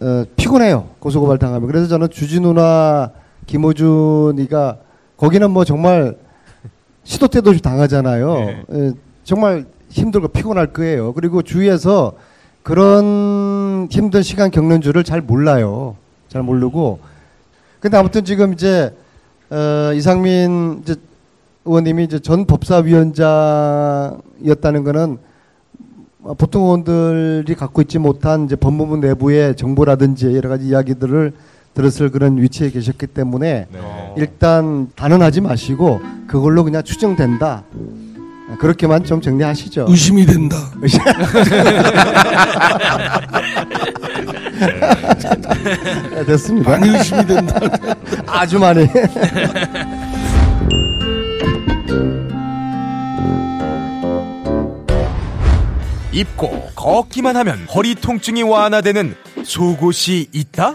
[0.00, 0.90] 어, 피곤해요.
[1.00, 1.66] 고소고발 당하면.
[1.66, 3.10] 그래서 저는 주진우나
[3.50, 4.78] 김호준이가
[5.16, 6.16] 거기는 뭐 정말
[7.02, 8.34] 시도 때도 당하잖아요.
[8.34, 8.62] 네.
[8.72, 8.92] 예,
[9.24, 11.12] 정말 힘들고 피곤할 거예요.
[11.14, 12.12] 그리고 주위에서
[12.62, 15.96] 그런 힘든 시간 겪는 줄을 잘 몰라요.
[16.28, 17.00] 잘 모르고.
[17.80, 18.94] 근데 아무튼 지금 이제
[19.50, 20.94] 어, 이상민 이제
[21.64, 25.18] 의원님이 이제 전 법사위원장이었다는 거는
[26.22, 31.32] 어, 보통 의원들이 갖고 있지 못한 이제 법무부 내부의 정보라든지 여러 가지 이야기들을
[31.74, 34.14] 들었을 그런 위치에 계셨기 때문에 네.
[34.16, 37.64] 일단 단언하지 마시고 그걸로 그냥 추정된다.
[38.58, 39.86] 그렇게만 좀 정리하시죠.
[39.88, 40.56] 의심이 된다.
[46.10, 46.70] 네, 됐습니다.
[46.70, 47.60] 많이 의심이 된다.
[48.26, 48.88] 아주 많이.
[56.12, 60.74] 입고 걷기만 하면 허리 통증이 완화되는 속옷이 있다?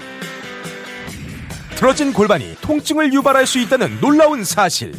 [1.76, 4.94] 틀어진 골반이 통증을 유발할 수 있다는 놀라운 사실.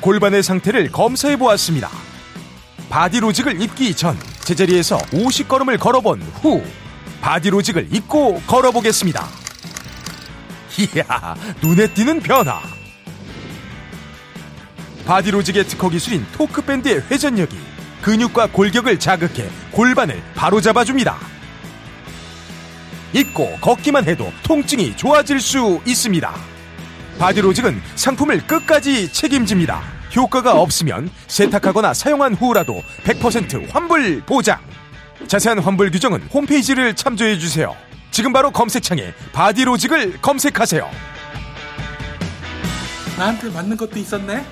[0.00, 1.90] 골반의 상태를 검사해 보았습니다.
[2.88, 6.62] 바디로직을 입기 전 제자리에서 50걸음을 걸어본 후
[7.20, 9.26] 바디로직을 입고 걸어보겠습니다.
[10.78, 12.60] 이야, 눈에 띄는 변화.
[15.06, 17.56] 바디로직의 특허 기술인 토크밴드의 회전력이
[18.02, 21.35] 근육과 골격을 자극해 골반을 바로잡아줍니다.
[23.12, 26.34] 입고 걷기만 해도 통증이 좋아질 수 있습니다.
[27.18, 29.82] 바디로직은 상품을 끝까지 책임집니다.
[30.14, 34.60] 효과가 없으면 세탁하거나 사용한 후라도 100% 환불 보장.
[35.26, 37.74] 자세한 환불 규정은 홈페이지를 참조해 주세요.
[38.10, 40.90] 지금 바로 검색창에 바디로직을 검색하세요.
[43.18, 44.44] 나한테 맞는 것도 있었네?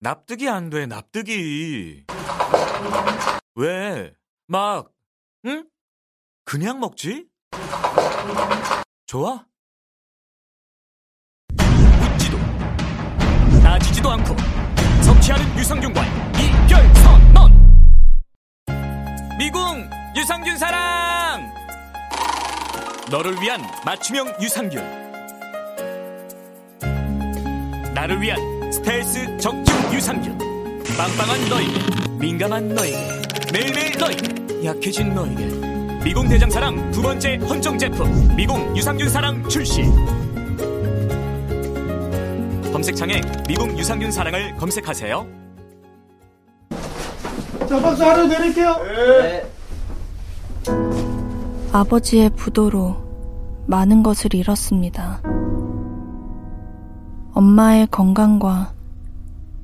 [0.00, 2.04] 납득이 안 돼, 납득이.
[3.54, 4.12] 왜?
[4.46, 4.88] 막,
[5.44, 5.64] 응?
[6.50, 7.28] 그냥 먹지?
[9.06, 9.46] 좋아?
[11.52, 12.38] 묻지도,
[13.62, 14.34] 따지지도 않고,
[15.04, 16.02] 섭취하는 유산균과
[16.66, 17.52] 이결선넌!
[19.38, 21.54] 미궁 유산균 사랑!
[23.12, 24.82] 너를 위한 맞춤형 유산균.
[27.94, 30.36] 나를 위한 스텔스 적중 유산균
[30.98, 35.59] 빵빵한 너에게 민감한 너에게 매일매일 너에게 약해진 너에게
[36.04, 39.82] 미궁 대장사랑 두 번째 헌정 제품 미궁 유산균 사랑 출시
[42.72, 45.40] 검색창에 미궁 유산균 사랑을 검색하세요
[47.70, 48.74] 자, 박수 하루 내릴게요.
[51.72, 52.96] 아버지의 부도로
[53.68, 55.22] 많은 것을 잃었습니다.
[57.32, 58.72] 엄마의 건강과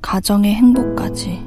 [0.01, 1.46] 가정의 행복까지.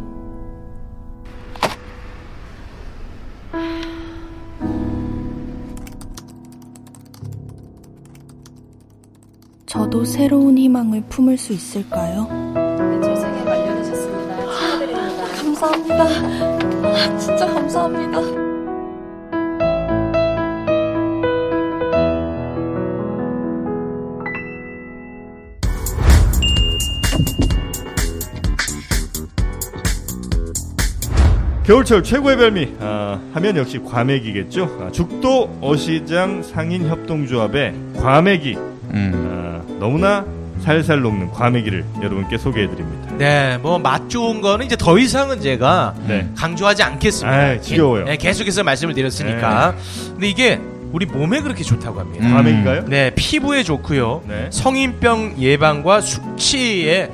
[9.90, 12.28] 저도 새로운 희망을 품을 수 있을까요?
[13.02, 14.36] 출생에 완료되셨습니다.
[14.36, 15.24] 축하드립니다.
[15.42, 16.04] 감사합니다.
[16.84, 18.20] 아, 진짜 감사합니다.
[31.64, 34.78] 겨울철 최고의 별미 아, 하면 역시 과메기겠죠.
[34.82, 38.56] 아, 죽도 어시장 상인 협동조합의 과메기
[38.92, 39.39] 아,
[39.80, 40.24] 너무나
[40.62, 43.14] 살살 녹는 과메기를 여러분께 소개해드립니다.
[43.16, 46.28] 네, 뭐 맛 좋은 거는 이제 더 이상은 제가 네.
[46.36, 47.36] 강조하지 않겠습니다.
[47.36, 48.04] 아이, 지겨워요.
[48.04, 49.74] 네, 계속해서 말씀을 드렸으니까.
[50.12, 50.60] 근데 이게
[50.92, 52.26] 우리 몸에 그렇게 좋다고 합니다.
[52.26, 52.34] 음.
[52.34, 52.84] 과메기가요?
[52.86, 54.22] 네, 피부에 좋고요.
[54.28, 54.48] 네.
[54.50, 57.10] 성인병 예방과 숙취에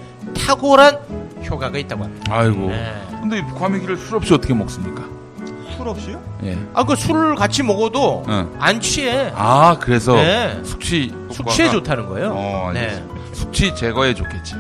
[0.47, 0.97] 탁월한
[1.49, 2.33] 효과가 있다고 합니다.
[2.35, 2.69] 아이고.
[2.69, 2.93] 네.
[3.21, 5.05] 근데 과메기를 술 없이 어떻게 먹습니까?
[5.77, 6.23] 술 없이요?
[6.45, 6.59] 예.
[6.75, 8.51] 아, 그 술을 같이 먹어도 응.
[8.59, 9.31] 안 취해.
[9.35, 10.59] 아, 그래서 네.
[10.65, 12.33] 숙취 숙취에 좋다는 거예요.
[12.35, 13.03] 어, 네.
[13.33, 14.55] 숙취 제거에 좋겠지.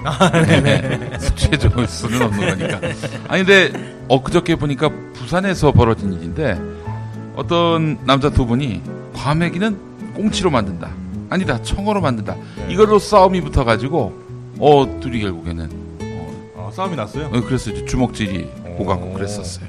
[0.04, 1.18] 아, 네네.
[1.18, 2.80] 숙취에 좋을 수는 없는 거니까.
[3.28, 6.58] 아니 근데 엊그저께 보니까 부산에서 벌어진 일인데
[7.36, 8.82] 어떤 남자 두 분이
[9.14, 10.90] 과메기는 꽁치로 만든다.
[11.30, 12.36] 아니다 청어로 만든다.
[12.68, 14.12] 이걸로 싸움이 붙어가지고
[14.58, 15.70] 어 둘이 결국에는
[16.56, 17.26] 아, 싸움이 났어요?
[17.26, 18.48] 어, 그래서 이제 주먹질이
[18.80, 19.66] 오가고 그랬었어요.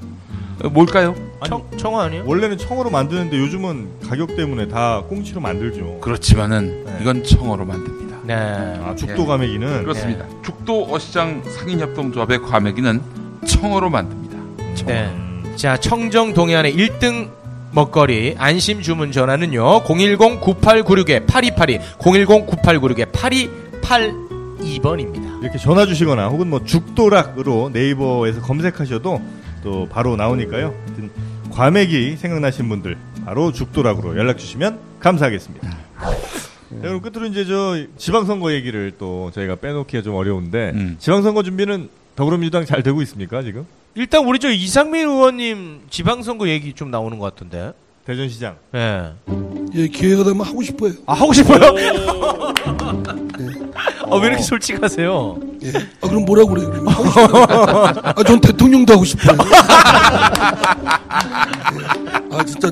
[0.63, 1.15] 어, 뭘까요?
[1.45, 2.23] 청, 청어 아니에요?
[2.25, 5.99] 원래는 청어로 만드는데 요즘은 가격 때문에 다 꽁치로 만들죠.
[6.01, 6.97] 그렇지만은 네.
[7.01, 8.17] 이건 청어로 만듭니다.
[8.23, 8.33] 네.
[8.35, 10.25] 아, 죽도 과메기는 그렇습니다.
[10.43, 13.01] 죽도 어시장 상인협동조합의 과메기는
[13.47, 14.37] 청어로 만듭니다.
[14.85, 15.09] 네.
[15.55, 17.29] 자, 청정 동해안의 1등
[17.71, 19.83] 먹거리 안심 주문 전화는요.
[19.83, 24.30] 010-9896-8282, 010-9896-8282
[24.81, 25.39] 번입니다.
[25.41, 29.21] 이렇게 전화 주시거나 혹은 뭐 죽도락으로 네이버에서 검색하셔도
[29.63, 30.73] 또 바로 나오니까요.
[30.85, 31.11] 하여튼
[31.51, 35.69] 과메기 생각나신 분들 바로 죽도락으로 연락 주시면 감사하겠습니다.
[35.69, 35.77] 자,
[36.81, 40.95] 그럼 끝으로 이제 저 지방선거 얘기를 또 저희가 빼놓기가 좀 어려운데 음.
[40.99, 43.65] 지방선거 준비는 더불어민주당 잘 되고 있습니까 지금?
[43.95, 47.73] 일단 우리 저 이상민 의원님 지방선거 얘기 좀 나오는 것 같던데.
[48.05, 48.55] 대전시장.
[48.71, 49.11] 네.
[49.75, 50.93] 예, 기회가 되면 하고 싶어요.
[51.05, 51.59] 아, 하고 싶어요?
[54.11, 55.39] 아, 왜 이렇게 솔직하세요?
[55.63, 55.71] 예.
[56.01, 56.69] 아, 그럼 뭐라고 그래요?
[56.69, 57.45] 그러면 하고 싶어요.
[58.03, 59.37] 아, 전 대통령도 하고 싶어요.
[59.39, 59.55] 예.
[62.35, 62.71] 아, 진짜.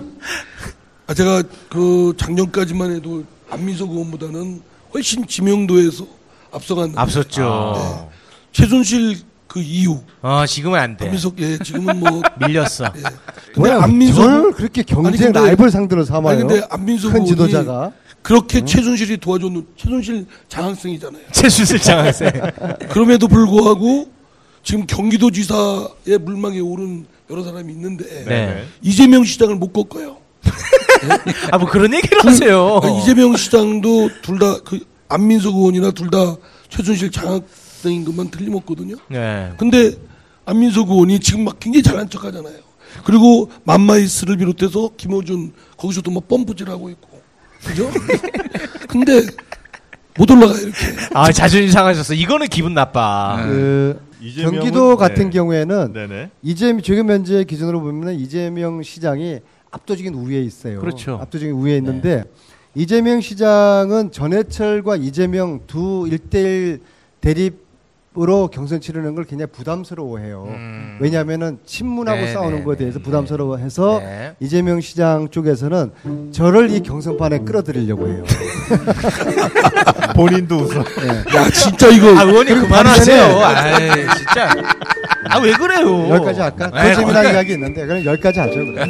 [1.07, 4.61] 아, 제가 그 작년까지만 해도 안민석 의원보다는
[4.93, 6.05] 훨씬 지명도에서
[6.51, 6.93] 앞서간.
[6.95, 8.09] 앞섰죠.
[8.51, 9.17] 최순실
[9.49, 9.99] 그 이후.
[10.21, 11.05] 어, 지금은 안 돼.
[11.05, 12.21] 안민석, 예, 지금은 뭐.
[12.39, 12.85] 밀렸어.
[12.95, 13.01] 예.
[13.53, 14.55] 근데 안민석.
[14.55, 16.37] 그렇게 경쟁 아니, 근데- 라이벌 상대로 삼아요.
[16.37, 17.91] 아니, 근데 안민석 큰 의원이 지도자가.
[18.21, 21.23] 그렇게 최순실이 도와줬는 최순실 장학생이잖아요.
[21.33, 22.31] 최순실 장학생.
[22.91, 24.07] 그럼에도 불구하고
[24.63, 28.65] 지금 경기도지사의 물망에 오른 여러 사람이 있는데 네.
[28.83, 30.17] 이재명 시장을 못 꺾어요.
[31.51, 32.79] 아, 뭐 그런 얘기를 하세요.
[32.83, 36.35] 아, 이재명 시장도 둘 다 그 안민석 의원이나 둘 다
[36.69, 37.41] 최순실 장학
[37.79, 38.95] 생인 것만 틀림없거든요.
[39.09, 39.51] 네.
[39.57, 39.93] 근데
[40.45, 42.55] 안민석 의원이 지금 막 굉장히 잘난 척 하잖아요.
[43.03, 47.21] 그리고 맘마이스를 비롯해서 김어준 거기서도 막 펌프질하고 있고.
[47.65, 47.89] 그죠?
[48.89, 49.21] 근데
[50.17, 50.77] 못 올라가요, 이렇게.
[51.13, 52.13] 아, 자존심 상하셨어.
[52.13, 53.43] 이거는 기분 나빠.
[53.45, 55.29] 그 이재명은- 경기도 같은 네.
[55.29, 56.29] 경우에는 네네.
[56.41, 59.39] 이재명 지금 현재 기준으로 보면 이재명 시장이
[59.71, 60.79] 압도적인 우위에 있어요.
[60.81, 61.19] 그렇죠.
[61.21, 62.23] 압도적인 우위에 있는데
[62.75, 66.81] 이재명 시장은 전해철과 이재명 두 일대일
[67.21, 67.68] 대립
[68.17, 70.47] 으로 경선 치르는 걸 굉장히 부담스러워해요.
[70.99, 72.25] 왜냐하면은 친문하고 음.
[72.25, 74.35] 네, 싸우는 네, 거에 대해서 부담스러워해서 네.
[74.39, 75.91] 이재명 시장 쪽에서는
[76.31, 78.23] 저를 이 경선판에 끌어들이려고 해요.
[80.15, 80.79] 본인도 웃어.
[81.35, 82.07] 야, 진짜 이거.
[82.17, 83.39] 아, 의원님 그럼 그만하세요.
[83.45, 84.49] 아이, 진짜.
[85.29, 86.09] 아, 왜 그래요?
[86.09, 86.71] 여기까지 할까?
[86.71, 88.55] 더 재미난 그러니까- 이야기 있는데 그럼 여기까지 하죠.
[88.55, 88.75] 그럼.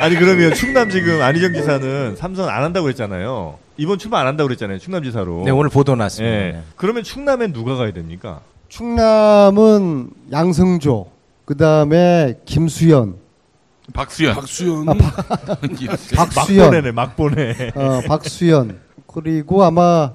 [0.00, 3.56] 아니 그러면 충남 지금 안희정 지사는 삼선 안 한다고 그랬잖아요.
[3.78, 4.78] 이번 출마 안 한다고 그랬잖아요.
[4.78, 5.42] 충남지사로.
[5.44, 6.34] 네, 오늘 보도 났습니다.
[6.34, 6.52] 예.
[6.52, 6.62] 네.
[6.76, 8.40] 그러면 충남엔 누가 가야 됩니까?
[8.68, 11.06] 충남은 양승조,
[11.44, 13.14] 그 다음에 김수현,
[13.94, 14.34] 박수현.
[14.34, 14.88] 박수현.
[14.88, 14.94] 아,
[16.16, 17.72] 박수현, 막보내네, 막보내.
[17.76, 20.12] 어, 박수현, 그리고 아마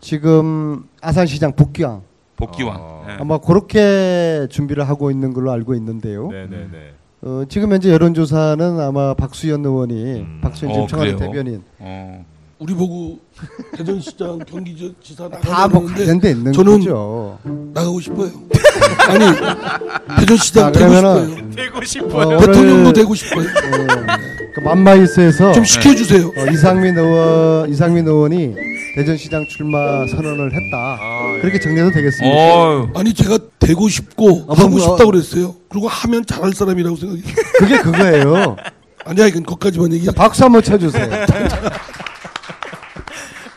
[0.00, 2.02] 지금 아산시장 복귀왕
[2.36, 2.76] 복귀왕.
[2.80, 3.06] 어.
[3.10, 3.12] 예.
[3.20, 6.28] 아마 그렇게 준비를 하고 있는 걸로 알고 있는데요.
[6.30, 6.92] 네네네.
[7.22, 10.40] 어, 지금 현재 여론조사는 아마 박수현 의원이 음.
[10.42, 11.30] 박수현 어, 지금 청와대 그래요?
[11.30, 12.24] 대변인 어.
[12.64, 13.18] 우리 보고
[13.76, 15.40] 대전시장 경기지사 다뭐
[15.82, 17.38] 나가는데 관련돼 있는 저는 거죠.
[17.74, 18.30] 나가고 싶어요.
[19.06, 19.26] 아니
[20.20, 21.50] 대전시장 자, 되고 싶어요.
[21.54, 22.38] 되고 어, 싶어요.
[22.38, 23.44] 대통령도 오늘 되고 싶어요.
[24.54, 26.28] 그 맘마이스에서 좀 시켜주세요.
[26.28, 28.54] 어, 이상민 의원 이상민 의원이
[28.96, 30.98] 대전시장 출마 선언을 했다.
[31.42, 32.34] 그렇게 정리해도 되겠습니까?
[32.34, 32.88] 어휴.
[32.94, 35.54] 아니 제가 되고 싶고 아, 하고 뭐, 싶다 고 그랬어요.
[35.68, 37.24] 그리고 하면 잘할 사람이라고 생각해요.
[37.58, 38.56] 그게 그거예요.
[39.04, 40.12] 아니야 이건 거기까지만 얘기해.
[40.12, 41.10] 박수 한번 쳐주세요.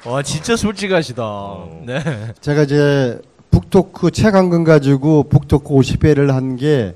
[0.08, 1.58] 와, 진짜 솔직하시다.
[1.86, 2.00] 네.
[2.40, 3.20] 제가 이제
[3.52, 4.10] 북토크
[4.50, 6.96] 권 가지고 북토크 50회를 한 게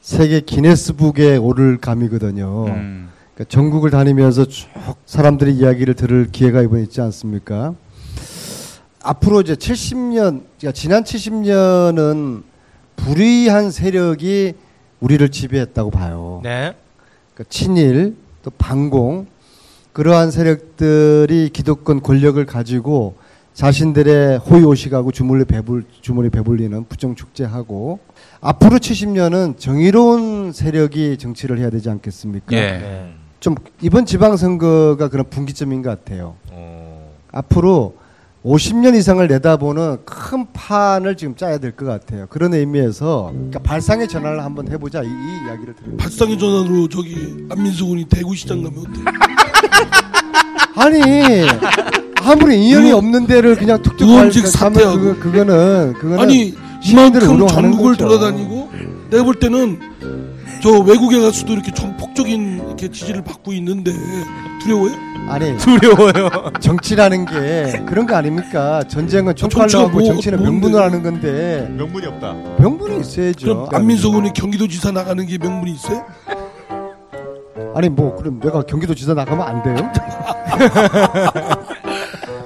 [0.00, 2.66] 세계 기네스북에 오를 감이거든요.
[2.68, 3.08] 음.
[3.34, 4.68] 그러니까 전국을 다니면서 쭉
[5.04, 7.74] 사람들의 이야기를 들을 기회가 이번에 있지 않습니까?
[9.02, 12.42] 앞으로 이제 70년, 그러니까 지난 70년은
[12.96, 14.54] 불의한 세력이
[15.00, 16.40] 우리를 지배했다고 봐요.
[16.42, 16.74] 네.
[17.34, 19.26] 그러니까 친일 또 반공
[19.96, 23.14] 그러한 세력들이 기득권 권력을 가지고
[23.54, 28.00] 자신들의 호의호식하고 주물리 배불 주머니 배불리는 부정 축제하고
[28.42, 32.54] 앞으로 70년은 정의로운 세력이 정치를 해야 되지 않겠습니까?
[32.54, 32.60] 예.
[32.60, 33.14] 네.
[33.40, 36.34] 좀 이번 지방선거가 그런 분기점인 것 같아요.
[36.50, 37.10] 어.
[37.32, 37.94] 앞으로
[38.44, 42.26] 50년 이상을 내다보는 큰 판을 지금 짜야 될 것 같아요.
[42.28, 46.02] 그런 의미에서 그러니까 발상의 전환을 한번 해보자 이, 이 이야기를 드립니다.
[46.04, 49.35] 발상의 전환으로 저기 안민석 군이 대구시장 가면 어때?
[50.76, 51.02] 아니
[52.22, 54.98] 아무리 인연이 없는 데를 그냥 툭툭 의원직 갈- 사퇴하고.
[54.98, 56.54] 그거, 그거는 그거는 아니
[56.84, 58.08] 이만큼 전국을 거죠.
[58.08, 58.70] 돌아다니고
[59.10, 59.78] 내가 볼 때는
[60.62, 63.92] 저 외국에 가서도 이렇게 전폭적인 이렇게 지지를 받고 있는데
[64.62, 64.92] 두려워요?
[65.28, 66.52] 아니 두려워요.
[66.60, 68.82] 정치라는 게 그런 거 아닙니까?
[68.88, 70.42] 전쟁은 총칼로 정치가 하고 뭐- 정치는?
[70.42, 72.34] 명분으로 하는 건데 명분이 없다.
[72.58, 73.46] 명분이 있어야죠.
[73.46, 76.04] 그럼 안민석 군이 경기도지사 나가는 게 명분이 있어요?
[77.76, 79.76] 아니 뭐 그럼 내가 경기도지사 나가면 안 돼요?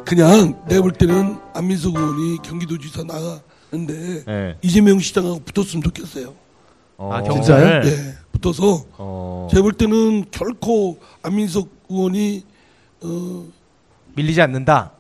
[0.05, 4.57] 그냥 내가 볼 때는 안민석 의원이 경기도지사 나가는데 네.
[4.61, 6.35] 이재명 시장하고 붙었으면 좋겠어요.
[6.97, 7.13] 어.
[7.13, 7.85] 아, 진짜요?
[7.85, 9.47] 네, 붙어서 어.
[9.53, 12.45] 제가 볼 때는 결코 안민석 의원이
[13.03, 13.45] 어
[14.17, 14.91] 밀리지 않는다.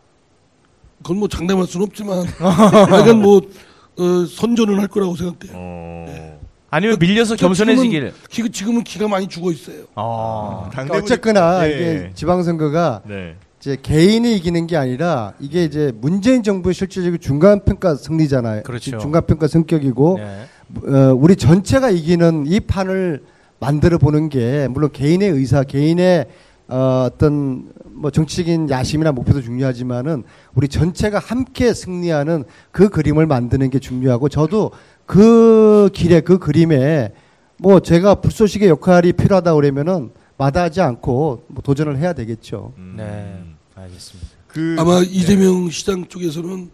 [1.02, 5.52] 그건 뭐 장담할 수는 없지만 약간 뭐 어, 선전은 할 거라고 생각돼요.
[5.56, 6.40] 어.
[6.70, 8.12] 아니면 밀려서 겸손해지길.
[8.30, 9.82] 지금은, 기- 지금은 기가 많이 죽어 있어요.
[9.96, 10.68] 어.
[10.70, 12.10] 그러니까 어쨌거나 예, 이게 예.
[12.14, 13.34] 지방선거가 네.
[13.58, 18.62] 이제 개인이 이기는 게 아니라 이게 이제 문재인 정부의 실질적인 중간 평가 승리잖아요.
[18.62, 18.98] 그렇죠.
[18.98, 20.94] 중간 평가 성격이고 네.
[20.94, 23.22] 어, 우리 전체가 이기는 이 판을
[23.58, 26.26] 만들어 보는 게 물론 개인의 의사, 개인의
[26.68, 30.22] 어, 어떤 뭐 정치적인 야심이나 목표도 중요하지만은
[30.54, 34.70] 우리 전체가 함께 승리하는 그 그림을 만드는 게 중요하고 저도
[35.10, 37.12] 그 길에 그 그림에
[37.56, 42.72] 뭐 제가 불쏘시개 역할이 필요하다 그러면은 마다하지 않고 뭐 도전을 해야 되겠죠.
[42.96, 43.42] 네.
[43.74, 44.28] 알겠습니다.
[44.46, 46.70] 그 아마 이재명 시장 쪽에서는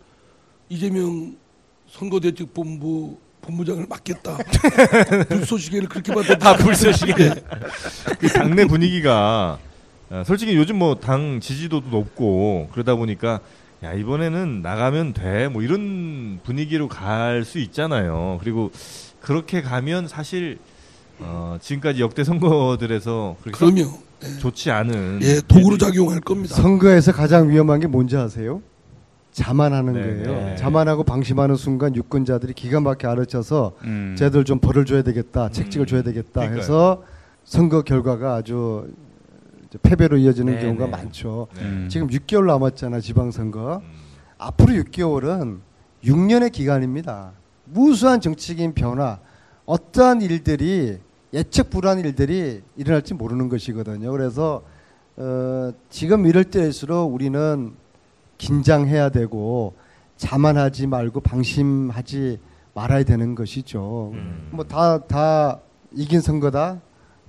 [0.68, 1.34] 이재명
[1.90, 4.36] 선거대책본부 본부장을 맡겠다.
[5.30, 6.50] 불쏘시개를 그렇게 받았다.
[6.50, 7.30] 아, 불쏘시개.
[8.20, 9.58] 그 당내 분위기가
[10.10, 13.40] 아, 솔직히 요즘 뭐 당 지지도도 높고 그러다 보니까
[13.82, 18.38] 야 이번에는 나가면 돼 뭐 이런 분위기로 갈 수 있잖아요.
[18.40, 18.70] 그리고
[19.20, 20.58] 그렇게 가면 사실
[21.18, 23.92] 어, 지금까지 역대 선거들에서 그렇게 그럼요.
[24.40, 26.54] 좋지 않은 예, 도구로 작용할 겁니다.
[26.54, 28.62] 선거에서 가장 위험한 게 뭔지 아세요?
[29.32, 30.40] 자만하는 네, 거예요.
[30.46, 30.56] 네.
[30.56, 34.14] 자만하고 방심하는 순간 유권자들이 기가 막히게 알아쳐서 음.
[34.18, 36.58] 쟤들 좀 벌을 줘야 되겠다, 책찍을 줘야 되겠다 그러니까요.
[36.62, 37.02] 해서
[37.44, 38.88] 선거 결과가 아주
[39.82, 40.90] 패배로 이어지는 네, 경우가 네.
[40.90, 41.48] 많죠.
[41.58, 41.88] 음.
[41.90, 43.82] 지금 6개월 남았잖아 지방선거.
[43.82, 43.90] 음.
[44.38, 45.60] 앞으로 6개월은
[46.04, 47.32] 6년의 기간입니다.
[47.64, 49.18] 무수한 정치적인 변화,
[49.64, 50.98] 어떠한 일들이
[51.32, 54.10] 예측 불허한 일들이 일어날지 모르는 것이거든요.
[54.12, 54.62] 그래서
[55.16, 57.74] 어, 지금 이럴 때일수록 우리는
[58.38, 59.74] 긴장해야 되고
[60.16, 62.38] 자만하지 말고 방심하지
[62.74, 64.10] 말아야 되는 것이죠.
[64.14, 64.48] 음.
[64.52, 65.60] 뭐다 다
[65.92, 66.80] 이긴 선거다.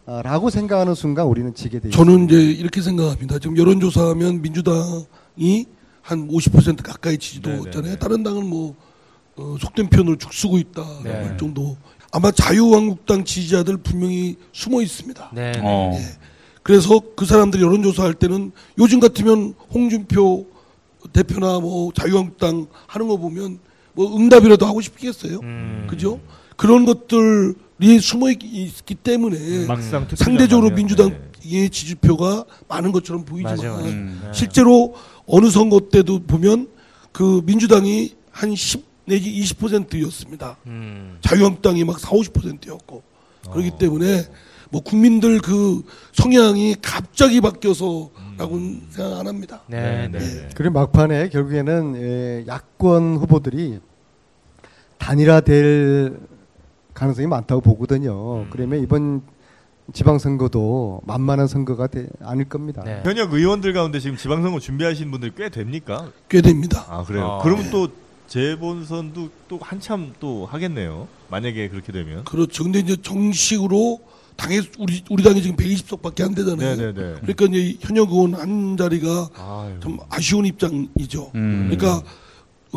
[0.09, 1.97] 아, 라고 생각하는 순간 우리는 지게 돼 있습니다.
[1.97, 3.39] 저는 이제 이렇게 생각합니다.
[3.39, 5.65] 지금 여론조사하면 민주당이
[6.01, 7.81] 한 50% 가까이 지지도잖아요.
[7.81, 7.99] 네, 네.
[7.99, 8.73] 다른 당은 뭐
[9.35, 11.11] 어, 속된 표현으로 죽쓰고 있다 네.
[11.11, 11.75] 할 정도.
[12.13, 15.31] 아마 자유한국당 지지자들 분명히 숨어 있습니다.
[15.33, 15.51] 네.
[15.61, 15.91] 어.
[15.95, 15.99] 예.
[16.63, 20.47] 그래서 그 사람들이 여론조사할 때는 요즘 같으면 홍준표
[21.11, 23.59] 대표나 뭐 자유한국당 하는 거 보면
[23.91, 25.41] 뭐 응답이라도 하고 싶겠어요.
[25.43, 25.85] 음.
[25.89, 26.21] 그죠?
[26.55, 31.69] 그런 것들 이 숨어 있- 있기 때문에 막상 투표장 상대적으로 민주당의 네.
[31.69, 33.87] 지지표가 많은 것처럼 보이지만 맞아, 맞아.
[33.89, 34.19] 음.
[34.23, 34.29] 네.
[34.33, 34.95] 실제로
[35.27, 36.67] 어느 선거 때도 보면
[37.11, 40.57] 그 민주당이 한 10 내지 20%였습니다.
[40.65, 41.17] 음.
[41.21, 43.03] 자유한국당이 막 4, 50%였고
[43.51, 43.77] 그렇기 어.
[43.77, 44.23] 때문에
[44.69, 49.61] 뭐 국민들 그 성향이 갑자기 바뀌어서라고는 생각 안 합니다.
[49.67, 50.19] 네, 네.
[50.19, 50.49] 네.
[50.55, 53.79] 그리고 막판에 결국에는 예, 야권 후보들이
[54.97, 56.17] 단일화될
[56.97, 58.41] 가능성이 많다고 보거든요.
[58.41, 58.47] 음.
[58.49, 59.21] 그러면 이번
[59.93, 62.81] 지방선거도 만만한 선거가 되, 아닐 겁니다.
[62.83, 63.01] 네.
[63.05, 66.11] 현역 의원들 가운데 지금 지방선거 준비하신 분들 꽤 됩니까?
[66.27, 66.85] 꽤 됩니다.
[66.89, 67.25] 아 그래요.
[67.25, 67.43] 아.
[67.43, 67.87] 그러면 또
[68.25, 71.07] 재본선도 또 한참 또 하겠네요.
[71.29, 72.23] 만약에 그렇게 되면.
[72.25, 72.63] 그렇죠.
[72.63, 74.01] 근데 이제 정식으로
[74.35, 76.75] 당에 우리 우리 당이 지금 120석밖에 안 되잖아요.
[76.75, 77.15] 네네네.
[77.21, 79.79] 그러니까 이제 현역 의원 한 자리가 아유.
[79.79, 81.31] 좀 아쉬운 입장이죠.
[81.35, 81.69] 음.
[81.69, 82.01] 그러니까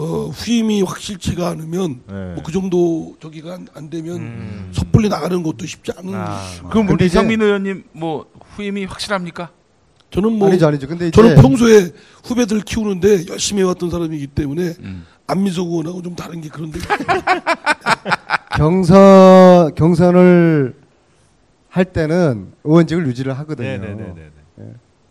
[0.01, 2.34] 어, 후임이 확실치가 않으면 네.
[2.34, 4.70] 뭐그 정도 저기가 안, 안 되면 음.
[4.72, 6.14] 섣불리 나가는 것도 쉽지 않은.
[6.14, 6.40] 아.
[6.70, 8.24] 그럼 근데 우리 이상민 의원님 뭐
[8.57, 9.51] 후임이 확실합니까?
[10.11, 10.88] 저는 뭐 아니죠, 아니죠.
[10.88, 11.92] 근데 이제 저는 평소에
[12.24, 15.05] 후배들 키우는데 열심히 해왔던 사람이기 때문에 음.
[15.26, 16.80] 안민석 의원하고 좀 다른 게 그런데
[18.57, 20.74] 경선 경선을
[21.68, 23.68] 할 때는 의원직을 유지를 하거든요.
[23.68, 24.30] 네네네네.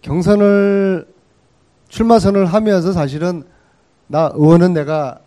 [0.02, 1.08] 경선을
[1.90, 3.44] 출마 선을 하면서 사실은
[4.10, 5.20] 나 의원은 내가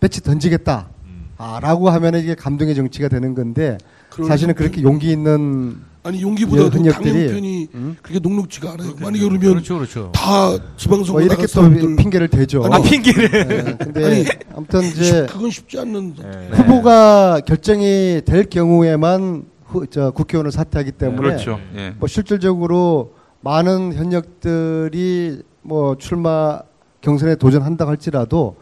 [0.00, 0.86] 배치 던지겠다.
[1.06, 1.26] 음.
[1.36, 3.78] 아라고 하면 이게 감동의 정치가 되는 건데
[4.26, 4.54] 사실은.
[4.54, 7.96] 그렇게 용기 있는 아니 용기보다도 당 흔적들이 형편이 음?
[8.00, 8.94] 그렇게 녹록지가 않아요.
[9.00, 10.12] 만약에 그러면 그렇죠, 그렇죠.
[10.14, 12.64] 다 지방선거 뭐 이렇게 또 사람들 핑계를 대죠.
[12.64, 13.48] 아니, 아 핑계를.
[13.48, 14.24] 네, 근데 아니,
[14.54, 16.48] 아무튼 이제 그건 쉽지 않는 네.
[16.52, 21.58] 후보가 결정이 될 경우에만 후, 저 국회의원을 사퇴하기 때문에 그렇죠.
[21.76, 21.92] 예.
[21.98, 26.62] 뭐 실질적으로 많은 현역들이 뭐 출마
[27.00, 28.56] 경선에 도전한다고 할지라도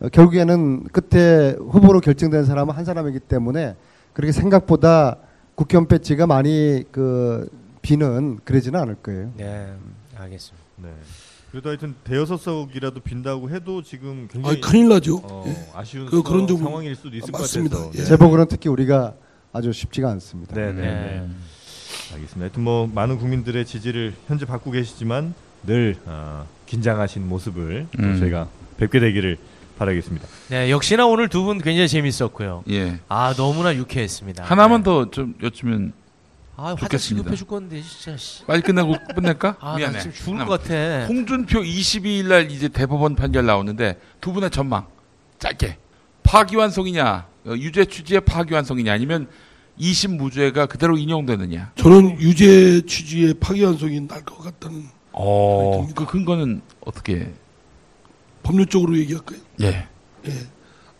[0.00, 3.76] 어, 결국에는 끝에 후보로 결정된 사람은 한 사람이기 때문에
[4.12, 5.16] 그렇게 생각보다
[5.54, 7.48] 국회의원 배지가 많이 그
[7.82, 9.32] 비는 그러지는 않을 거예요.
[9.36, 9.72] 네,
[10.16, 10.66] 알겠습니다.
[10.76, 10.88] 네.
[11.50, 15.16] 그래도 하여튼 대여섯 석이라도 빈다고 해도 지금 굉장히 아니, 큰일 나죠.
[15.22, 15.68] 어, 예.
[15.74, 17.76] 아쉬운 그- 그런 점- 상황일 수도 있을 아, 것 맞습니다.
[17.76, 17.98] 같아서.
[17.98, 18.04] 예.
[18.04, 19.14] 제복으로는 특히 우리가
[19.52, 20.54] 아주 쉽지가 않습니다.
[20.54, 20.82] 네, 네, 네.
[20.82, 21.28] 네.
[22.14, 22.40] 알겠습니다.
[22.40, 25.34] 하여튼 뭐 많은 국민들의 지지를 현재 받고 계시지만
[25.64, 28.18] 늘 어, 긴장하신 모습을 또 음.
[28.18, 29.36] 저희가 뵙게 되기를
[29.78, 30.26] 바라겠습니다.
[30.48, 32.64] 네, 역시나 오늘 두 분 굉장히 재밌었고요.
[32.70, 32.98] 예.
[33.08, 34.44] 아 너무나 유쾌했습니다.
[34.44, 34.84] 하나만 네.
[34.84, 35.92] 더좀 여쭈면
[36.56, 37.24] 아 화장실 좋겠습니다.
[37.24, 38.16] 급해 죽겠는데 진짜.
[38.16, 38.44] 씨.
[38.44, 39.56] 빨리 끝내고 끝낼까?
[39.60, 40.00] 아, 나 미안해.
[40.00, 40.46] 지금 죽을.
[40.46, 41.06] 것 같아.
[41.06, 44.86] 홍준표 22일 날 이제 대법원 판결 나오는데 두 분의 전망
[45.38, 45.78] 짧게
[46.22, 49.26] 파기환송이냐 어, 유죄 취지의 파기환송이냐 아니면
[49.80, 51.72] 2심 무죄가 그대로 인용되느냐.
[51.76, 57.30] 저는 유죄 취지의 파기환송이 날 것 같다는 어, 그 근거는 어떻게?
[58.42, 59.38] 법률적으로 얘기할까요?
[59.62, 59.86] 예.
[60.26, 60.32] 예.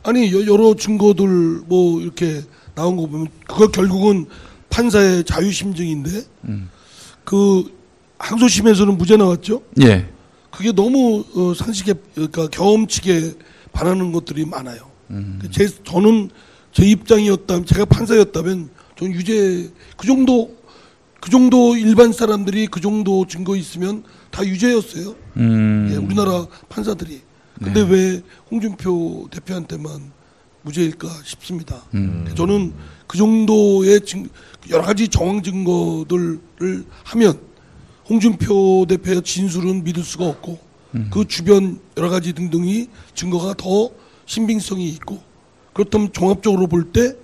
[0.05, 2.43] 아니 여- 여러 증거들 뭐 이렇게
[2.75, 4.27] 나온 거 보면 그거 결국은
[4.71, 6.71] 판사의 자유심증인데 음.
[7.25, 7.73] 그
[8.19, 9.63] 항소심에서는 무죄 나왔죠.
[9.83, 10.09] 예.
[10.51, 13.35] 그게 너무 어, 상식에 그러니까 경험치게
[13.73, 14.81] 반하는 것들이 많아요.
[15.11, 15.41] 음.
[15.51, 16.31] 제 저는
[16.73, 20.55] 제 입장이었다면 제가 판사였다면 저는 유죄 그 정도
[21.23, 24.03] 그 정도 일반 사람들이 그 정도 증거 있으면
[24.33, 25.15] 다 유죄였어요.
[25.37, 25.89] 음.
[25.93, 27.21] 예, 우리나라 판사들이.
[27.63, 27.89] 근데 네.
[27.89, 30.11] 왜 홍준표 대표한테만
[30.63, 31.81] 무죄일까 싶습니다.
[31.95, 32.29] 음.
[32.35, 32.73] 저는
[33.07, 34.29] 그 정도의 증,
[34.71, 36.41] 여러 가지 정황 증거들을
[37.05, 37.39] 하면
[38.09, 40.59] 홍준표 대표의 진술은 믿을 수가 없고
[40.97, 41.09] 음.
[41.13, 43.91] 그 주변 여러 가지 등등이 증거가 더
[44.27, 45.23] 신빙성이 있고
[45.73, 47.15] 그렇다면 종합적으로 볼 때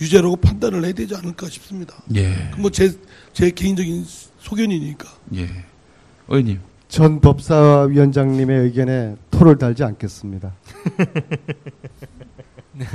[0.00, 1.94] 유죄라고 판단을 해야 되지 않을까 싶습니다.
[2.14, 2.50] 예.
[2.58, 2.98] 뭐제
[3.32, 4.04] 제 개인적인
[4.38, 5.08] 소견이니까.
[5.36, 5.48] 예.
[6.28, 6.60] 의원님.
[6.88, 10.52] 전 법사위원장님의 의견에 토를 달지 않겠습니다.
[12.76, 12.86] 네.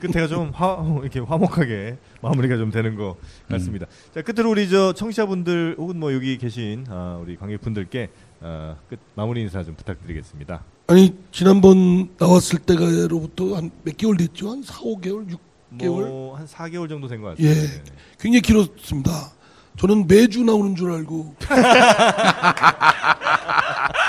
[0.00, 3.16] 끝에가 좀 화, 이렇게 화목하게 마무리가 좀 되는 것
[3.48, 3.86] 같습니다.
[4.14, 8.08] 자 끝으로 우리 저 청취자분들 혹은 뭐 여기 계신 아, 우리 관객분들께
[8.40, 10.62] 어, 끝 마무리 인사 좀 부탁드리겠습니다.
[10.86, 14.50] 아니 지난번 나왔을 때가로부터 한 몇 개월 됐죠?
[14.50, 15.38] 한 4, 5개월, 6
[15.78, 16.08] 개월?
[16.08, 17.72] 뭐 한 4개월 정도 된것 예, 같습니다.
[17.74, 17.92] 네, 네.
[18.20, 19.32] 굉장히 길었습니다.
[19.78, 21.34] 저는 매주 나오는 줄 알고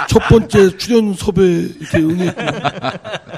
[0.10, 1.44] 첫 번째 출연 섭외
[1.80, 2.42] 이렇게 응했고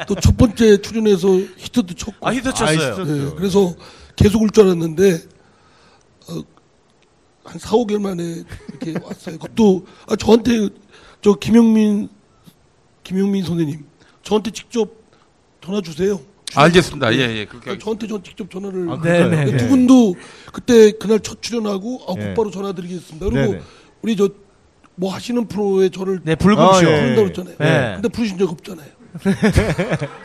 [0.07, 1.27] 또 첫 번째 출연해서
[1.57, 2.93] 히트도 쳤고 아, 히트 쳤어요.
[2.93, 3.73] 아, 히트 예, 그래서
[4.15, 5.13] 계속 올 줄 알았는데
[6.29, 6.43] 어,
[7.45, 8.43] 한 4, 5개월 만에
[8.81, 9.37] 이렇게 왔어요.
[9.39, 10.69] 그것도 아, 저한테
[11.21, 12.09] 저 김영민
[13.03, 13.85] 김영민 선생님
[14.23, 14.89] 저한테 직접
[15.63, 16.19] 전화 주세요.
[16.55, 17.13] 알겠습니다.
[17.13, 17.45] 예, 예.
[17.45, 19.29] 그렇게 그 저한테 전 직접 전화를 아, 그러니까요.
[19.29, 19.57] 네, 네.
[19.57, 20.15] 두 분도
[20.51, 22.25] 그때 그날 첫 출연하고 아, 예.
[22.29, 23.25] 곧바로 전화드리겠습니다.
[23.29, 23.61] 그리고 네네.
[24.01, 24.29] 우리 저
[25.01, 26.61] 뭐 하시는 프로에 저를 네, 불금쇼.
[26.61, 26.83] 아, 예.
[26.83, 27.55] 부른다고 그랬잖아요.
[27.57, 27.91] 네.
[27.93, 28.87] 근데 부르신 적 없잖아요.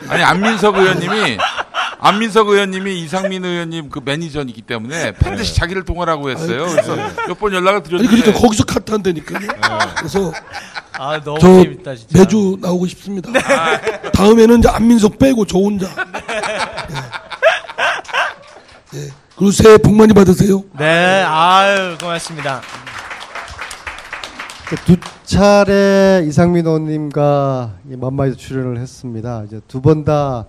[0.09, 1.37] 아니 안민석 의원님이
[1.99, 6.65] 안민석 의원님이 이상민 의원님 그 매니저이기 때문에 반드시 자기를 통화라고 했어요.
[6.69, 6.95] 그래서
[7.27, 9.47] 몇 번 연락을 아니 드렸는데 그러니까 거기서 카트 한다니까요.
[9.97, 10.33] 그래서
[10.91, 12.19] 아 너무 저 재밌다 진짜.
[12.19, 13.31] 매주 나오고 싶습니다.
[14.15, 15.87] 다음에는 이제 안민석 빼고 저 혼자.
[18.93, 18.99] 예.
[18.99, 19.09] 예.
[19.35, 20.63] 그리고 새해 복 많이 받으세요.
[20.77, 22.61] 네, 아유 고맙습니다.
[24.69, 29.43] 그두 차례 이상민 의원님과 이 만마에서 출연을 했습니다.
[29.45, 30.45] 이제 두 번 다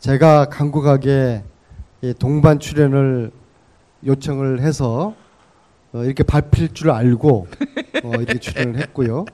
[0.00, 1.42] 제가 간곡하게
[2.02, 3.32] 이 동반 출연을
[4.06, 5.14] 요청을 해서
[5.92, 7.48] 어, 이렇게 밟힐 줄 알고
[8.04, 9.24] 어, 이렇게 출연을 했고요.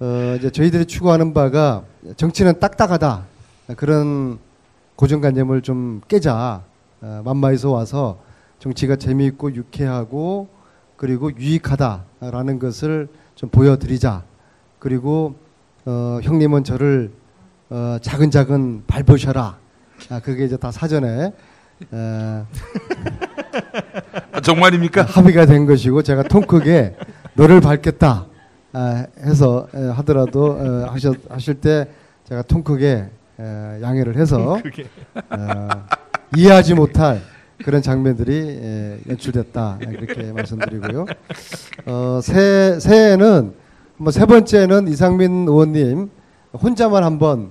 [0.00, 1.84] 어, 이제 저희들이 추구하는 바가
[2.16, 3.26] 정치는 딱딱하다
[3.76, 4.38] 그런
[4.96, 6.62] 고정관념을 좀 깨자
[7.02, 8.18] 어, 만마에서 와서
[8.58, 10.48] 정치가 재미있고 유쾌하고
[10.96, 14.22] 그리고 유익하다라는 것을 좀 보여드리자.
[14.78, 15.34] 그리고
[15.84, 17.10] 어, 형님은 저를
[17.68, 19.58] 어, 자근자근 밟으셔라.
[20.08, 21.32] 아, 그게 이제 다 사전에
[21.90, 22.46] 어,
[24.32, 25.02] 아, 정말입니까?
[25.02, 26.96] 합의가 된 것이고 제가 통 크게
[27.34, 28.29] 너를 밟겠다 아,
[28.74, 31.88] 해서 에, 하더라도 어, 하셨, 하실 때
[32.28, 33.06] 제가 통 크게
[33.38, 34.58] 에, 양해를 해서
[35.30, 35.68] 어,
[36.36, 37.20] 이해하지 못할
[37.64, 41.06] 그런 장면들이 에, 연출됐다 이렇게 말씀드리고요.
[41.86, 43.54] 어, 새 새해는
[43.96, 46.10] 뭐 세 번째는 이상민 의원님
[46.62, 47.50] 혼자만 한번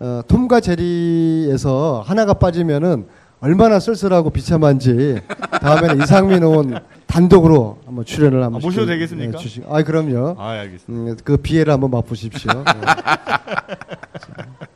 [0.00, 3.06] 어, 톰과 제리에서 하나가 빠지면은
[3.40, 5.20] 얼마나 쓸쓸하고 비참한지
[5.60, 9.38] 다음에는 이상민 의원 단독으로 한번 출연을 한번 아, 모셔도 되겠습니까?
[9.38, 10.34] 네, 주시- 아 그럼요.
[10.38, 11.12] 아, 알겠습니다.
[11.12, 12.50] 음, 그 비애를 한번 맛보십시오.
[12.52, 12.64] 네.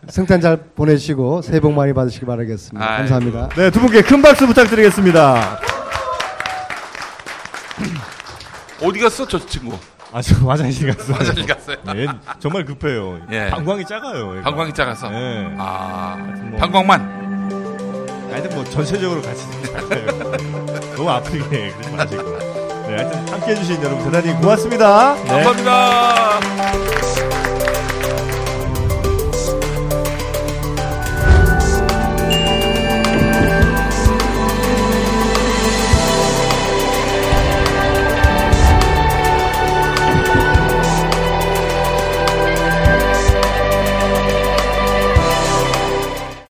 [0.08, 2.84] 성탄 잘 보내시고 새해 복 많이 받으시기 바라겠습니다.
[2.84, 2.96] 아이고.
[2.98, 3.48] 감사합니다.
[3.56, 5.58] 네, 두 분께 큰 박수 부탁드리겠습니다.
[8.84, 9.76] 어디 갔어 저 친구?
[10.12, 11.16] 아, 저 화장실 갔어요.
[11.16, 11.76] 화장실 갔어요.
[11.86, 13.18] 네, 얘는 정말 급해요.
[13.30, 13.48] 예.
[13.50, 14.32] 방광이 작아요.
[14.36, 14.42] 얘가.
[14.44, 15.08] 방광이 작아서.
[15.10, 15.54] 네.
[15.58, 16.16] 아
[16.50, 17.21] 뭐- 방광만.
[18.32, 19.44] 하여튼 뭐 전체적으로 같이
[20.96, 22.22] 너무 아프게 그러지 마시고.
[22.88, 25.14] 네, 하여튼 함께 해주신 여러분 대단히 고맙습니다.
[25.14, 25.44] 네.
[25.44, 27.51] 감사합니다.